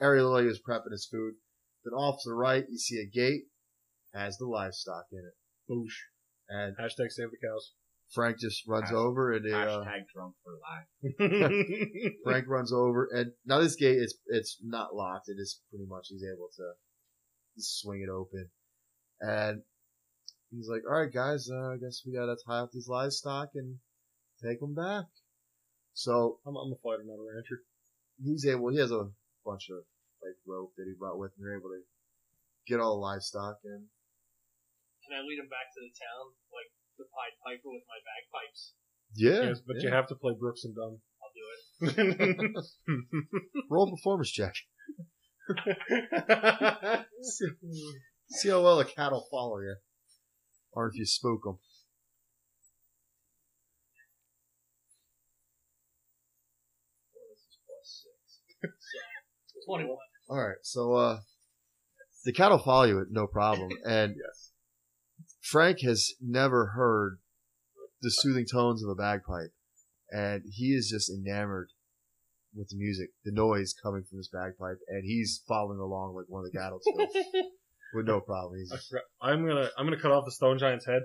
[0.00, 1.34] Ariel Lily is prepping his food.
[1.84, 3.44] Then off to the right, you see a gate,
[4.14, 5.34] has the livestock in it.
[5.70, 5.94] Boosh.
[6.48, 7.72] And Hashtag save the cows.
[8.12, 12.12] Frank just runs Hash- over and uh, Hashtag drunk for life.
[12.24, 15.28] Frank runs over, and now this gate is it's not locked.
[15.28, 16.72] It is pretty much he's able to
[17.58, 18.48] swing it open,
[19.20, 19.62] and
[20.50, 23.76] he's like, all right, guys, uh, I guess we gotta tie up these livestock and
[24.44, 25.04] take them back.
[25.94, 27.60] So I'm, I'm a fighter, not a rancher.
[28.22, 28.68] he's able.
[28.68, 29.08] He has a
[29.44, 29.84] bunch of
[30.22, 31.44] like rope that he brought with him.
[31.44, 31.82] They're able to
[32.66, 33.90] get all the livestock and
[35.02, 36.70] Can I lead him back to the town like
[37.02, 38.74] the Pied Piper with my bagpipes?
[39.14, 39.82] yeah, yes, but yeah.
[39.82, 40.98] you have to play Brooks and Dunn.
[41.18, 41.44] I'll do
[41.82, 42.64] it.
[43.70, 44.54] roll performance check.
[47.22, 47.48] see,
[48.30, 49.74] see how well the cattle follow you,
[50.72, 51.58] or if you spook them.
[57.30, 58.72] This is plus six.
[59.52, 59.98] So, Twenty-one.
[60.28, 61.18] All right, so uh,
[62.24, 64.51] the cattle follow you no problem, and yes.
[65.42, 67.18] Frank has never heard
[68.00, 69.52] the soothing tones of a bagpipe,
[70.10, 71.68] and he is just enamored
[72.54, 76.44] with the music, the noise coming from this bagpipe, and he's following along like one
[76.44, 76.80] of the cattle
[77.94, 78.58] with no problem.
[78.58, 81.02] He's I forgot- I'm gonna I'm gonna cut off the stone giant's head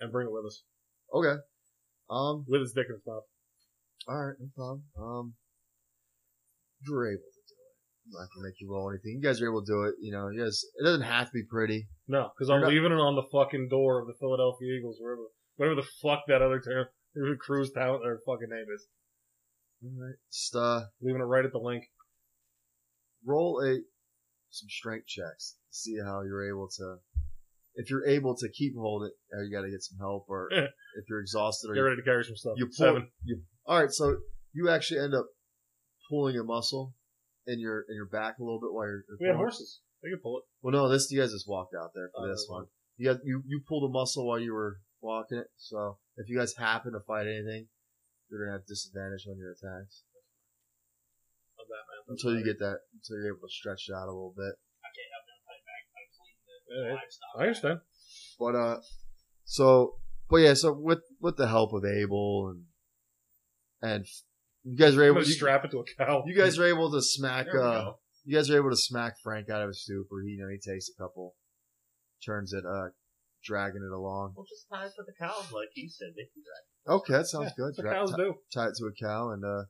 [0.00, 0.62] and bring it with us
[1.14, 1.40] okay.
[2.10, 3.22] Um, with his dick in his mouth.
[4.08, 4.82] all right, no problem.
[4.98, 5.34] Um,
[6.86, 7.16] you're
[8.10, 9.20] not gonna make you roll anything.
[9.20, 9.94] You guys are able to do it.
[10.00, 10.62] You know, you guys.
[10.80, 11.88] It doesn't have to be pretty.
[12.08, 14.98] No, because I'm You're not- leaving it on the fucking door of the Philadelphia Eagles,
[15.00, 15.22] wherever
[15.56, 18.86] whatever the fuck that other town, whatever cruise town their fucking name is.
[19.84, 21.84] All right, just uh, Leaving it right at the link.
[23.24, 23.78] roll a
[24.50, 26.96] some strength checks to see how you're able to
[27.74, 30.48] if you're able to keep hold it or you got to get some help or
[30.52, 31.74] if you're exhausted or you're.
[31.74, 32.54] Get you, ready to carry some stuff.
[32.58, 33.08] you pull Seven.
[33.24, 34.16] you all right so
[34.52, 35.26] you actually end up
[36.10, 36.92] pulling a muscle
[37.46, 39.80] in your in your back a little bit while you're, you're We had horses.
[40.02, 40.44] They could pull it.
[40.62, 42.54] well no this you guys just walked out there for Oh, this okay.
[42.54, 46.28] one you got you you pulled a muscle while you were walking it so if
[46.28, 47.66] you guys happen to fight anything
[48.30, 50.02] you're gonna have disadvantage on your attacks
[51.58, 52.00] Not bad, man.
[52.08, 54.90] Until you get that until you're able to stretch it out a little bit I
[54.94, 56.94] can't have them Pied bagpipes leading the Yeah, yeah.
[56.98, 57.34] livestock.
[57.38, 57.78] I understand.
[58.38, 58.80] But uh,
[59.44, 59.94] so
[60.30, 62.64] but yeah, so with with the help of Abel and
[63.82, 64.06] and
[64.64, 66.24] you guys are I'm able gonna strap it to a cow.
[66.26, 67.98] you guys are able to smack There uh go.
[68.24, 70.22] you guys are able to smack Frank out of his stupor.
[70.24, 71.34] He you know he takes a couple
[72.24, 72.88] turns it, uh
[73.44, 74.34] dragging it along.
[74.36, 76.08] We'll just tie it to the cow, like he said.
[76.16, 76.96] They can drag.
[77.00, 77.74] Okay, that sounds Yeah, good.
[77.76, 78.34] The Dra- cows ti- do.
[78.54, 79.64] tie it to a cow and uh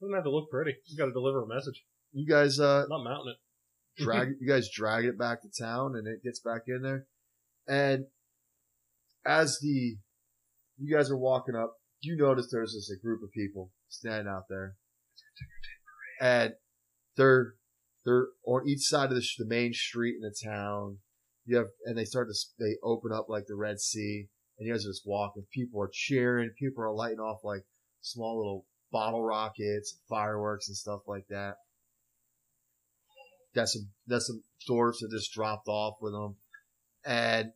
[0.00, 0.74] Doesn't have to look pretty.
[0.86, 1.84] You got to deliver a message.
[2.12, 4.02] you guys uh Not mounting it.
[4.02, 7.06] drag you guys drag it back to town and it gets back in there.
[7.68, 8.06] And
[9.24, 9.96] as the
[10.80, 14.44] you guys are walking up, you notice there's just a group of people standing out
[14.48, 14.74] there,
[16.20, 16.52] and
[17.16, 17.54] they're
[18.04, 20.98] they're on each side of the, the main street in the town.
[21.44, 24.72] You have and they start to they open up like the Red Sea, and you
[24.72, 25.44] guys are just walking.
[25.52, 26.50] People are cheering.
[26.58, 27.62] People are lighting off like
[28.00, 31.54] small little bottle rockets, fireworks, and stuff like that.
[33.54, 36.36] Got some got some dwarfs that just dropped off with them,
[37.04, 37.52] and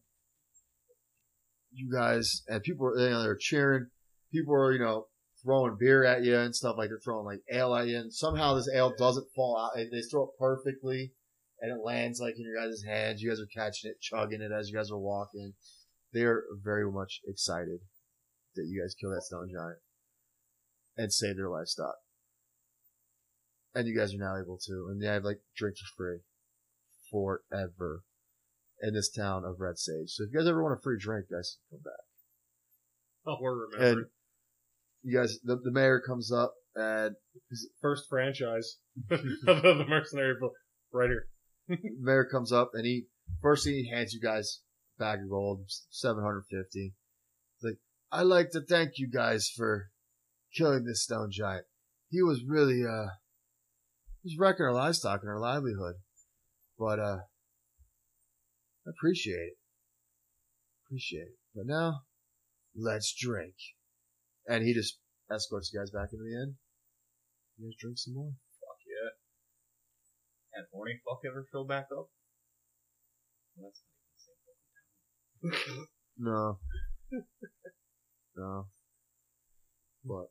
[1.72, 3.86] you guys and people are you know they're cheering.
[4.32, 5.06] People are you know
[5.44, 8.54] throwing beer at you and stuff like they're throwing like ale at you, and somehow
[8.54, 9.76] this ale doesn't fall out.
[9.76, 11.12] They throw it perfectly,
[11.60, 13.22] and it lands like in your guys' hands.
[13.22, 15.54] You guys are catching it, chugging it as you guys are walking.
[16.12, 17.80] They're very much excited
[18.54, 19.78] that you guys killed that stone giant
[20.96, 21.94] and saved their livestock.
[23.74, 26.18] And you guys are now able to, and they have like drinks for free
[27.10, 28.02] forever
[28.82, 30.10] in this town of Red Sage.
[30.10, 31.92] So if you guys ever want a free drink, guys, come back.
[33.26, 34.06] Oh, we're And remembering.
[35.02, 37.14] You guys, the, the mayor comes up and
[37.80, 38.78] First franchise
[39.10, 40.52] of the mercenary book.
[40.92, 41.26] Right here.
[41.68, 43.04] the mayor comes up and he
[43.40, 44.60] first thing he hands you guys
[44.98, 46.94] a bag of gold, seven hundred fifty.
[47.62, 47.78] Like,
[48.10, 49.90] I'd like to thank you guys for
[50.54, 51.64] killing this stone giant.
[52.10, 53.08] He was really uh
[54.22, 55.96] he was wrecking our livestock and our livelihood.
[56.78, 57.18] But uh
[58.86, 59.56] I appreciate it.
[60.86, 61.38] Appreciate it.
[61.54, 62.02] But now
[62.74, 63.54] let's drink.
[64.48, 64.98] And he just
[65.30, 66.56] escorts you guys back into the inn.
[67.58, 68.32] You guys drink some more?
[68.60, 69.10] Fuck yeah.
[70.54, 72.08] And horny fuck ever show back up?
[73.56, 74.40] Well, that's not even the same
[75.42, 75.86] fucking town.
[76.18, 76.58] No.
[78.36, 78.66] no.
[80.04, 80.26] But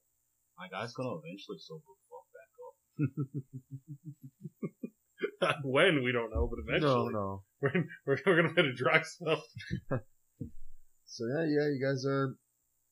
[0.57, 2.51] My guy's gonna eventually sober the fuck back
[5.49, 5.55] up.
[5.63, 7.43] when we don't know, but no, eventually no.
[7.61, 7.73] we're,
[8.05, 9.43] we're we're gonna hit a dry spell.
[11.11, 12.37] So yeah, yeah, you guys are,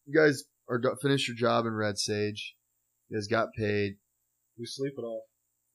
[0.06, 2.56] you guys are do- finished your job in Red Sage.
[3.10, 3.96] You guys got paid.
[4.58, 5.24] We sleep it off.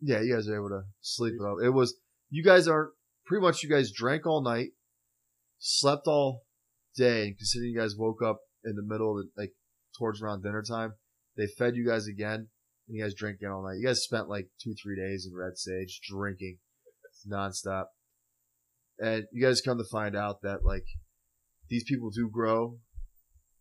[0.00, 1.58] Yeah, you guys are able to sleep it off.
[1.62, 1.94] It was
[2.30, 2.90] you guys are
[3.26, 4.70] pretty much you guys drank all night,
[5.58, 6.42] slept all
[6.96, 9.52] day, and considering you guys woke up in the middle of the, like
[9.98, 10.94] towards around dinner time,
[11.36, 12.48] they fed you guys again,
[12.88, 13.78] and you guys drank again all night.
[13.78, 16.58] You guys spent like two three days in Red Sage drinking
[17.30, 17.86] nonstop,
[18.98, 20.84] and you guys come to find out that like
[21.68, 22.78] these people do grow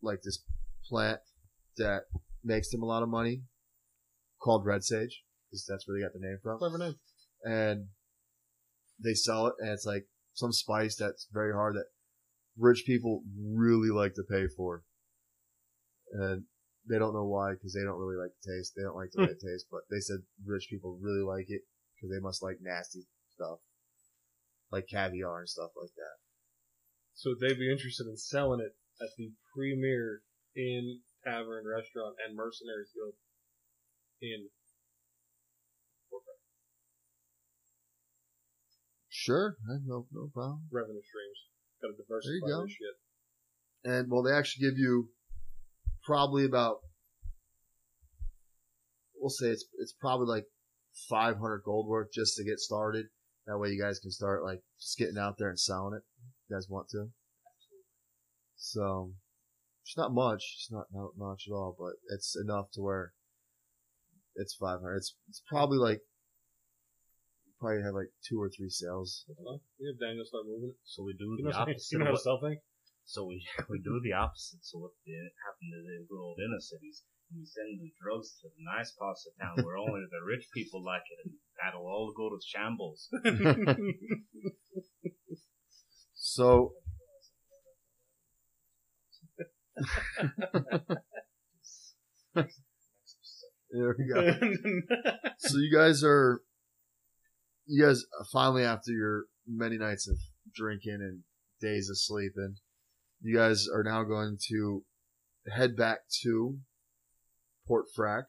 [0.02, 0.42] like this
[0.88, 1.20] plant
[1.76, 2.02] that
[2.42, 3.42] makes them a lot of money
[4.40, 6.58] called red sage because that's where they got the name from.
[6.58, 6.94] Clever name.
[7.42, 7.86] and
[9.02, 11.86] they sell it and it's like some spice that's very hard that
[12.58, 13.22] rich people
[13.52, 14.82] really like to pay for.
[16.12, 16.44] And
[16.88, 18.74] they don't know why because they don't really like the taste.
[18.76, 19.26] They don't like the hmm.
[19.26, 21.62] way it tastes but they said rich people really like it
[21.94, 23.58] because they must like nasty stuff
[24.70, 26.16] like caviar and stuff like that.
[27.14, 30.22] So they'd be interested in selling it at the premier
[30.56, 33.14] in tavern, restaurant, and mercenaries guild
[34.22, 34.48] in
[36.10, 36.38] Warcraft.
[39.08, 41.40] sure I have no, no problem revenue streams.
[41.82, 42.62] Got to diversify There you go.
[42.64, 43.90] this shit.
[43.92, 45.08] and well, they actually give you
[46.04, 46.78] probably about
[49.18, 50.44] we'll say it's it's probably like
[51.08, 53.06] 500 gold worth just to get started.
[53.46, 56.02] That way, you guys can start like just getting out there and selling it.
[56.04, 57.08] If you guys want to.
[58.56, 59.12] So
[59.84, 60.42] it's not much.
[60.58, 63.12] It's not not much at all, but it's enough to where
[64.34, 64.96] it's 500.
[64.96, 66.00] It's it's probably like
[67.60, 69.24] probably have like two or three sales.
[69.28, 69.60] That's.
[69.78, 70.78] We have Daniel start moving it.
[70.84, 71.92] So we do You the know, opposite.
[71.92, 72.60] you know of what- sell things?
[73.04, 74.64] So we we do the opposite.
[74.64, 77.04] So what did happen to the good old inner cities?
[77.34, 80.84] We send the drugs to the nice parts of town where only the rich people
[80.84, 83.08] like it, and that'll all go to shambles.
[86.16, 86.72] So
[92.34, 94.38] there we go.
[95.38, 96.42] so you guys are
[97.66, 100.16] you guys finally after your many nights of
[100.54, 101.20] drinking and
[101.60, 102.56] days of sleeping
[103.22, 104.84] you guys are now going to
[105.54, 106.58] head back to
[107.66, 108.24] Port Frack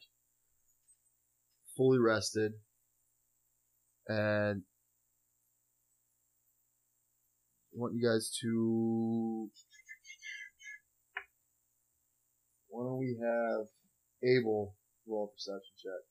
[1.76, 2.54] fully rested
[4.08, 4.64] and
[7.74, 9.50] I want you guys to
[12.76, 13.68] why don't we have
[14.24, 14.76] abel
[15.08, 16.04] roll a perception check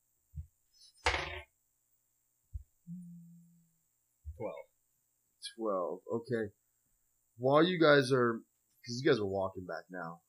[4.37, 4.51] 12.
[5.55, 5.99] Twelve.
[6.11, 6.51] Okay.
[7.37, 8.41] While you guys are,
[8.81, 10.19] because you guys are walking back now.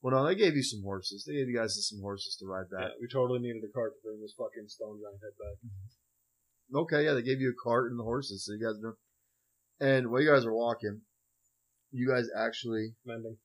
[0.00, 1.24] Well, no, they gave you some horses.
[1.26, 2.88] They gave you guys some horses to ride back.
[2.88, 5.58] yeah, we totally needed a cart to bring this fucking stone giant head back.
[5.60, 6.76] Mm-hmm.
[6.76, 8.94] Okay, yeah, they gave you a cart and the horses, so you guys know.
[9.80, 11.00] And while you guys are walking,
[11.90, 13.36] you guys actually Mending.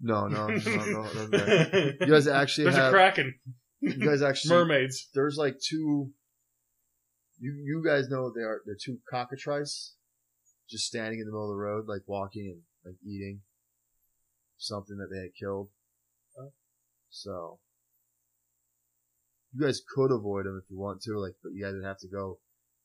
[0.00, 1.92] No no no no, no, no.
[2.00, 3.34] you guys actually There's a kraken.
[3.80, 5.08] you guys actually Mermaids.
[5.14, 6.10] there's like two.
[7.38, 8.60] You you guys know they are.
[8.64, 9.94] They're two cockatrice,
[10.68, 13.40] just standing in the middle of the road, like walking and like eating
[14.56, 15.68] something that they had killed.
[16.38, 16.52] Oh.
[17.10, 17.58] So
[19.52, 21.98] you guys could avoid them if you want to, like, but you guys would have
[21.98, 22.38] to go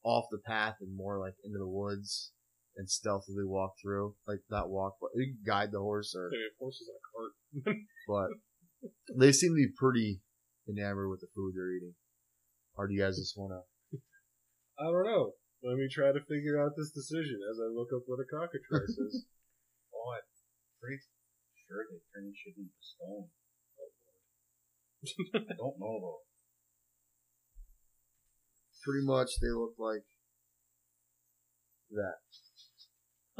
[0.03, 2.31] off the path and more like into the woods
[2.79, 6.47] and stealthily walk through, like not walk, but you can guide the horse or Maybe
[6.47, 7.33] a horse is in a cart.
[8.07, 8.29] but
[9.19, 10.23] they seem to be pretty
[10.63, 11.93] enamored with the food they're eating.
[12.79, 13.99] Or do you guys just want to?
[14.79, 15.35] I don't know.
[15.59, 18.95] Let me try to figure out this decision as I look up what a cockatrice
[18.95, 19.27] is.
[19.91, 20.23] Oh, I'm
[20.79, 21.03] pretty
[21.67, 23.27] sure they turned shit into stone.
[25.51, 26.23] I don't know though.
[28.85, 30.07] Pretty much, they look like
[31.91, 32.23] that.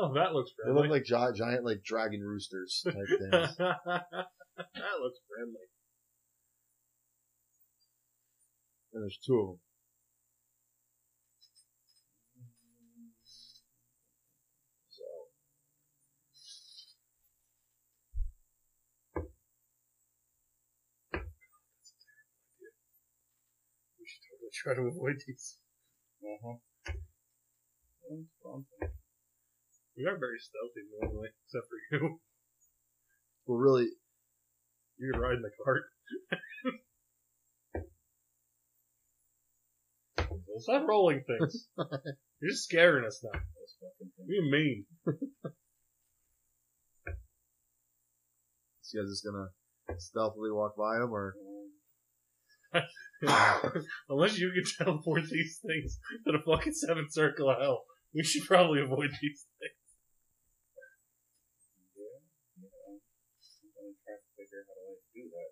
[0.01, 0.55] Oh, that looks friendly.
[0.55, 0.81] They friendly.
[0.81, 3.57] look like giant, giant like dragon roosters type things.
[3.57, 3.75] that
[5.01, 5.67] looks friendly.
[8.93, 9.59] and there's two of them.
[14.89, 15.03] So
[23.99, 25.57] We should totally try to avoid these.
[26.23, 26.57] Uh-huh.
[29.99, 32.19] We are very stealthy normally, except for you.
[33.45, 33.89] well, really,
[34.97, 35.83] You can ride in the cart.
[40.59, 41.67] Stop rolling things.
[41.77, 43.31] You're just scaring us now.
[43.39, 44.27] Those fucking things.
[44.27, 44.85] You're mean.
[48.91, 49.47] you guys just gonna
[49.97, 51.35] stealthily walk by them, or
[54.09, 57.83] Unless you can teleport these things to the fucking seventh circle of hell,
[58.13, 59.78] we should probably avoid these things.
[65.19, 65.51] Do that.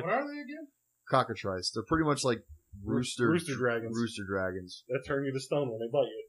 [0.00, 0.68] What are they again?
[1.12, 1.70] cockatrice.
[1.70, 2.40] They're pretty much like
[2.82, 3.92] rooster Rooster dragons.
[3.94, 4.84] Rooster dragons.
[4.88, 6.24] That turn you to stone when they bite you.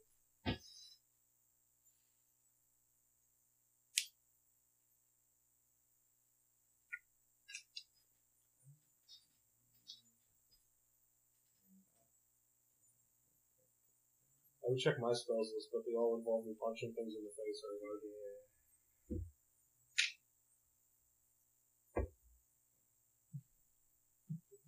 [14.63, 17.35] I would check my spells list, but they all involve me punching things in the
[17.35, 17.99] face or hard.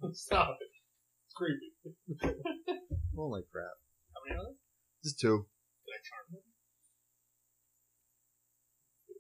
[0.13, 0.67] Stop it.
[1.25, 1.73] It's creepy.
[3.15, 3.65] Roll like crap.
[4.13, 4.55] How many are there?
[5.03, 5.47] Just two.
[5.85, 6.41] Did I charm them?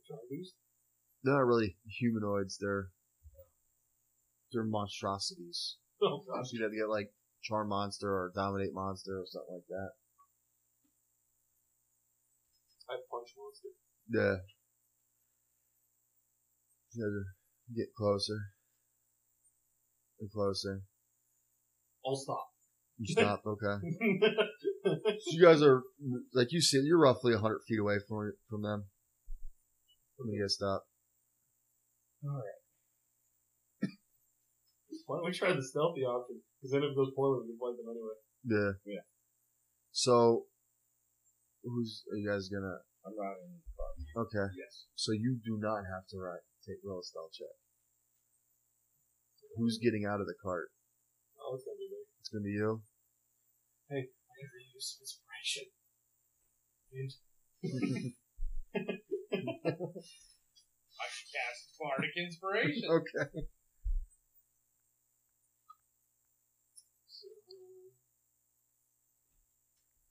[0.07, 0.53] Charm beast?
[1.23, 2.57] They're not really humanoids.
[2.59, 2.89] They're
[4.51, 5.77] they're monstrosities.
[6.01, 6.51] Oh gosh.
[6.51, 7.11] You'd have to get like
[7.41, 9.89] charm monster or dominate monster or something like that.
[12.89, 13.69] I punch monster.
[14.09, 14.35] Yeah.
[16.93, 18.37] You have to get closer
[20.25, 20.81] and closer.
[22.05, 22.45] I'll stop.
[22.97, 23.41] You stop.
[23.45, 23.77] Okay.
[24.85, 25.81] So you guys are
[26.35, 28.85] like you see, you're roughly hundred feet away from from them.
[30.19, 30.85] Let me guys stop.
[35.07, 36.37] Why don't we try the stealthy option?
[36.61, 38.13] Because then if it goes poorly, we can fight them anyway.
[38.45, 38.93] Yeah.
[38.93, 39.05] Yeah.
[39.91, 40.45] So,
[41.63, 42.77] who's are you guys gonna?
[43.05, 43.89] I'm riding in the car.
[44.29, 44.53] Okay.
[44.53, 44.85] Yes.
[44.93, 46.45] So you do not have to ride.
[46.61, 47.57] Take roll a stealth check.
[49.57, 50.67] Who's getting out of the cart?
[51.39, 52.03] Oh, it's gonna be me.
[52.19, 52.81] It's gonna be you.
[53.89, 55.71] Hey, I could really use some inspiration.
[56.91, 57.11] And
[60.95, 62.83] I can cast Bardic Inspiration.
[62.91, 63.47] Okay.
[67.07, 67.27] so,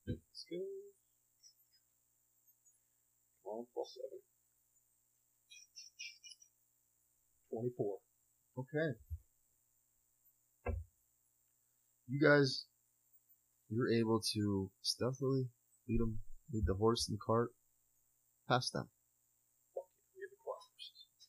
[0.09, 0.57] let's go.
[3.45, 4.21] Come on, plus seven.
[7.51, 7.99] Twenty-four.
[8.57, 8.97] Okay.
[12.09, 12.67] You guys,
[13.71, 15.49] you're able to stealthily
[15.89, 16.19] lead them,
[16.53, 17.51] lead the horse and the cart
[18.49, 18.89] past them.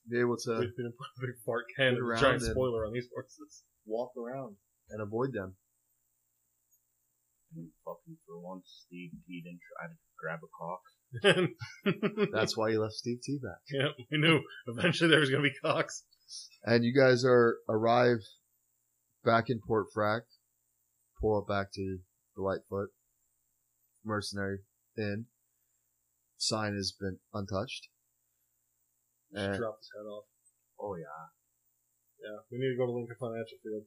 [0.09, 2.43] Be able to We didn't put a big fart can Get or a around giant
[2.43, 3.63] and- spoiler on these horses.
[3.85, 4.55] walk around
[4.91, 5.55] and avoid them.
[7.55, 12.29] And fucking for once, Steve T didn't try to grab a cock.
[12.33, 13.61] That's why you left Steve T back.
[13.71, 16.03] yeah, we knew eventually there was gonna be cocks.
[16.65, 18.17] And you guys are arrive
[19.23, 20.21] back in Port Frack,
[21.19, 21.99] pull up back to
[22.35, 22.89] the Lightfoot
[24.03, 24.59] Mercenary
[24.97, 25.25] Inn.
[26.37, 27.87] Sign has been untouched.
[29.33, 30.25] Just And drop his head off.
[30.79, 31.25] Oh yeah.
[32.21, 33.83] Yeah, we need to go to Lincoln Financial Field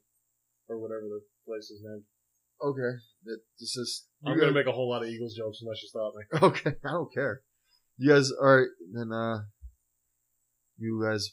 [0.68, 2.04] or whatever the place is named.
[2.62, 4.06] okay, that this is.
[4.22, 6.24] you I'm gonna guys- make a whole lot of Eagles jokes unless you stop me.
[6.48, 7.42] Okay, I don't care.
[7.96, 9.38] You guys, alright, then, uh,
[10.78, 11.30] you guys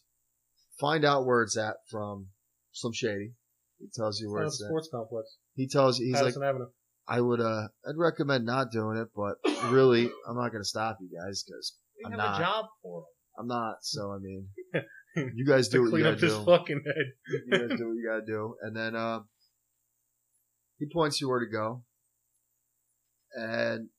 [0.79, 2.27] find out where it's at from
[2.71, 3.33] Slim Shady.
[3.79, 4.67] He tells you where It's it's at.
[4.67, 5.37] sports complex.
[5.55, 6.67] He tells you, he's like, Avenue.
[7.07, 9.35] I would, uh, I'd recommend not doing it, but
[9.71, 12.39] really, I'm not gonna stop you guys, cause We I'm have not.
[12.41, 13.05] a job for him.
[13.39, 14.47] I'm not, so I mean,
[15.35, 16.45] you guys do To what you clean gotta up his do.
[16.45, 17.05] fucking head.
[17.47, 18.55] You guys do what you gotta do.
[18.61, 19.19] And then, uh,
[20.79, 21.83] he points you where to go.
[23.33, 23.89] And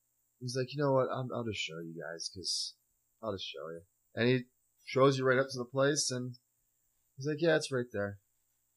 [0.41, 2.75] he's like, you know what, I'm, I'll just show you guys, cause
[3.23, 3.81] I'll just show you.
[4.15, 4.45] And he
[4.85, 6.35] shows you right up to the place, and
[7.17, 8.19] he's like, yeah, it's right there.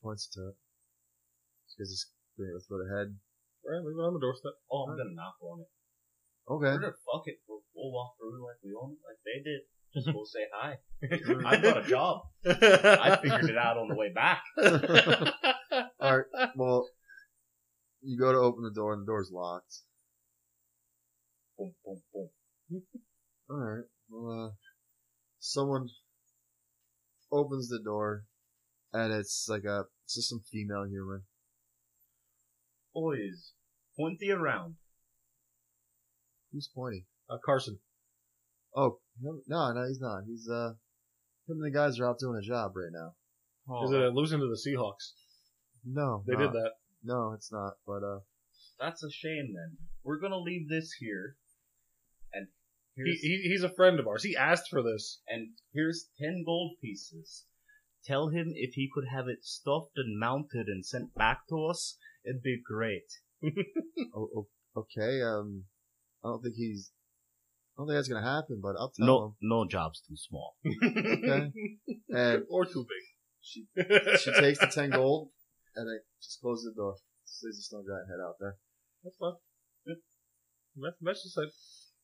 [0.03, 0.55] Points to it.
[1.77, 2.07] You guys just
[2.39, 3.19] bring it with the head.
[3.67, 4.55] Right, leave it on the doorstep.
[4.71, 5.67] Oh, I'm gonna knock on it.
[6.47, 6.71] Okay.
[6.71, 7.43] We're gonna fuck it.
[7.47, 9.67] We'll, we'll walk through like we own it, like they did.
[9.93, 10.79] Just we'll say hi.
[11.45, 12.21] I've got a job.
[12.45, 14.41] I figured it out on the way back.
[16.01, 16.25] Alright,
[16.55, 16.87] well,
[18.01, 19.83] you go to open the door, and the door's locked.
[21.57, 22.81] Boom, boom, boom.
[23.51, 24.49] Alright, well, uh,
[25.39, 25.89] someone
[27.31, 28.23] opens the door,
[28.93, 31.23] and it's like a, it's just some female human.
[32.99, 33.53] Boys,
[33.97, 34.75] point thee around.
[36.51, 37.05] Who's pointing?
[37.29, 37.79] Uh, Carson.
[38.75, 40.23] Oh, no, no, he's not.
[40.27, 40.71] He's, uh,
[41.47, 43.13] him and the guys are out doing a job right now.
[43.85, 45.13] Is it uh, losing to the Seahawks?
[45.85, 46.71] No, They no, did that.
[47.03, 48.19] No, it's not, but, uh,
[48.79, 49.77] That's a shame then.
[50.03, 51.35] We're gonna leave this here.
[52.33, 52.47] And
[52.95, 54.23] He, he, he's a friend of ours.
[54.23, 55.21] He asked for this.
[55.27, 57.45] and here's ten gold pieces.
[58.05, 61.97] Tell him if he could have it stuffed and mounted and sent back to us,
[62.25, 63.09] it'd be great.
[64.15, 65.63] oh, oh, okay, um,
[66.23, 66.91] I don't think he's,
[67.77, 70.55] I don't think that's gonna happen, but I'll tell No, no job's too small.
[70.83, 71.51] Okay.
[72.09, 73.05] And or too big.
[73.41, 73.65] she,
[74.19, 75.29] she takes the 10 gold,
[75.75, 76.95] and then just closes the door.
[77.43, 78.57] Leaves the stone giant head out there.
[79.03, 79.33] That's fine.
[79.85, 79.95] Yeah.
[80.81, 81.49] That's, that's just like,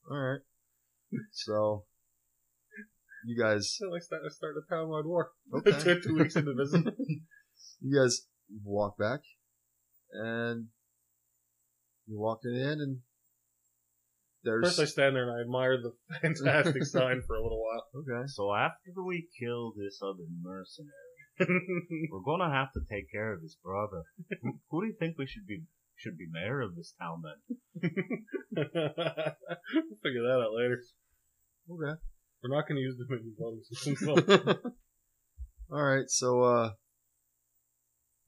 [0.10, 0.42] Alright.
[1.32, 1.86] So,
[3.26, 5.32] you guys, like start, start a townwide war.
[5.54, 6.00] okay.
[6.02, 6.86] Two weeks into visit.
[7.82, 8.28] you guys
[8.64, 9.22] walk back,
[10.18, 10.68] and
[12.08, 13.00] you walk in, and
[14.44, 17.84] there's, First, I stand there and I admire the fantastic sign for a little while.
[17.96, 18.28] okay.
[18.28, 20.92] So after we kill this other mercenary,
[22.12, 24.04] we're gonna have to take care of his brother.
[24.42, 25.64] Who, who do you think we should be
[25.98, 27.58] should be mayor of this town then?
[30.04, 30.82] figure that out later.
[31.72, 32.00] Okay.
[32.44, 33.96] We're not going to use the menu voting system.
[33.96, 34.72] So.
[35.72, 36.70] All right, so uh,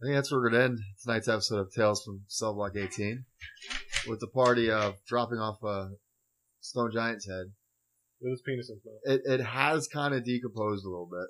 [0.01, 3.25] I think that's where we're gonna end tonight's episode of Tales from Cell Block 18,
[4.07, 5.89] with the party of dropping off a
[6.61, 7.47] Stone Giant's head.
[8.21, 9.01] With his penis in his mouth.
[9.25, 11.27] It it has kind of decomposed a little bit,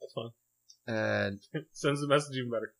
[0.00, 0.30] That's fine.
[0.96, 1.40] and
[1.72, 2.72] Sends the message even better.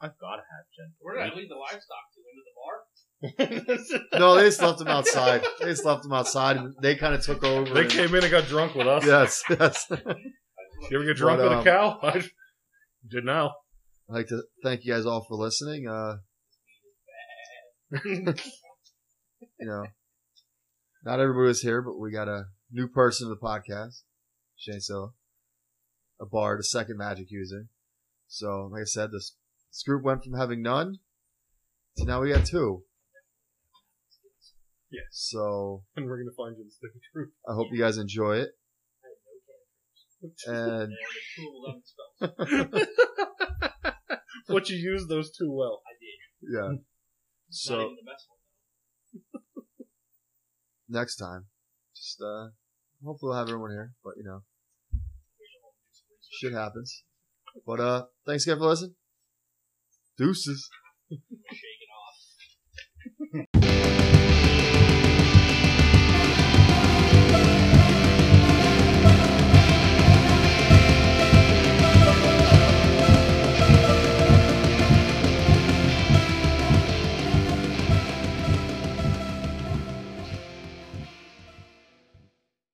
[0.00, 0.94] I've got to have gentle.
[1.00, 2.20] Where did I leave the livestock to?
[2.28, 4.18] Into the bar?
[4.20, 5.42] no, they just left them outside.
[5.60, 7.72] They just left him outside, and they kind of took over.
[7.72, 9.06] they and- came in and got drunk with us.
[9.06, 9.86] Yes, yes.
[10.90, 11.98] You ever get drunk But, with um, a cow?
[12.02, 12.22] I
[13.08, 13.54] did now.
[14.08, 15.88] I'd like to thank you guys all for listening.
[15.88, 16.18] Uh,
[18.04, 18.34] you
[19.60, 19.84] know,
[21.04, 24.02] not everybody was here, but we got a new person to the podcast,
[24.56, 25.10] Shane Silla,
[26.20, 27.66] a bard, a second magic user.
[28.28, 29.34] So, like I said, this,
[29.72, 30.98] this group went from having none
[31.96, 32.82] to now we got two.
[34.90, 35.04] Yes.
[35.10, 37.30] So, And we're going to find you the sticky truth.
[37.48, 38.50] I hope you guys enjoy it.
[40.46, 40.92] And
[44.54, 45.82] But you used those two well.
[45.86, 46.54] I did.
[46.54, 46.78] yeah, Not
[47.50, 48.26] so even the best
[49.42, 49.84] one.
[50.88, 51.46] next time,
[51.94, 52.48] just uh,
[53.04, 53.92] hopefully we'll have everyone here.
[54.04, 54.42] But you know,
[56.40, 57.02] shit happens.
[57.66, 58.94] But uh, thanks again for listening.
[60.16, 60.68] Deuces.
[61.10, 61.20] Shake
[61.82, 61.90] it
[63.54, 63.62] off.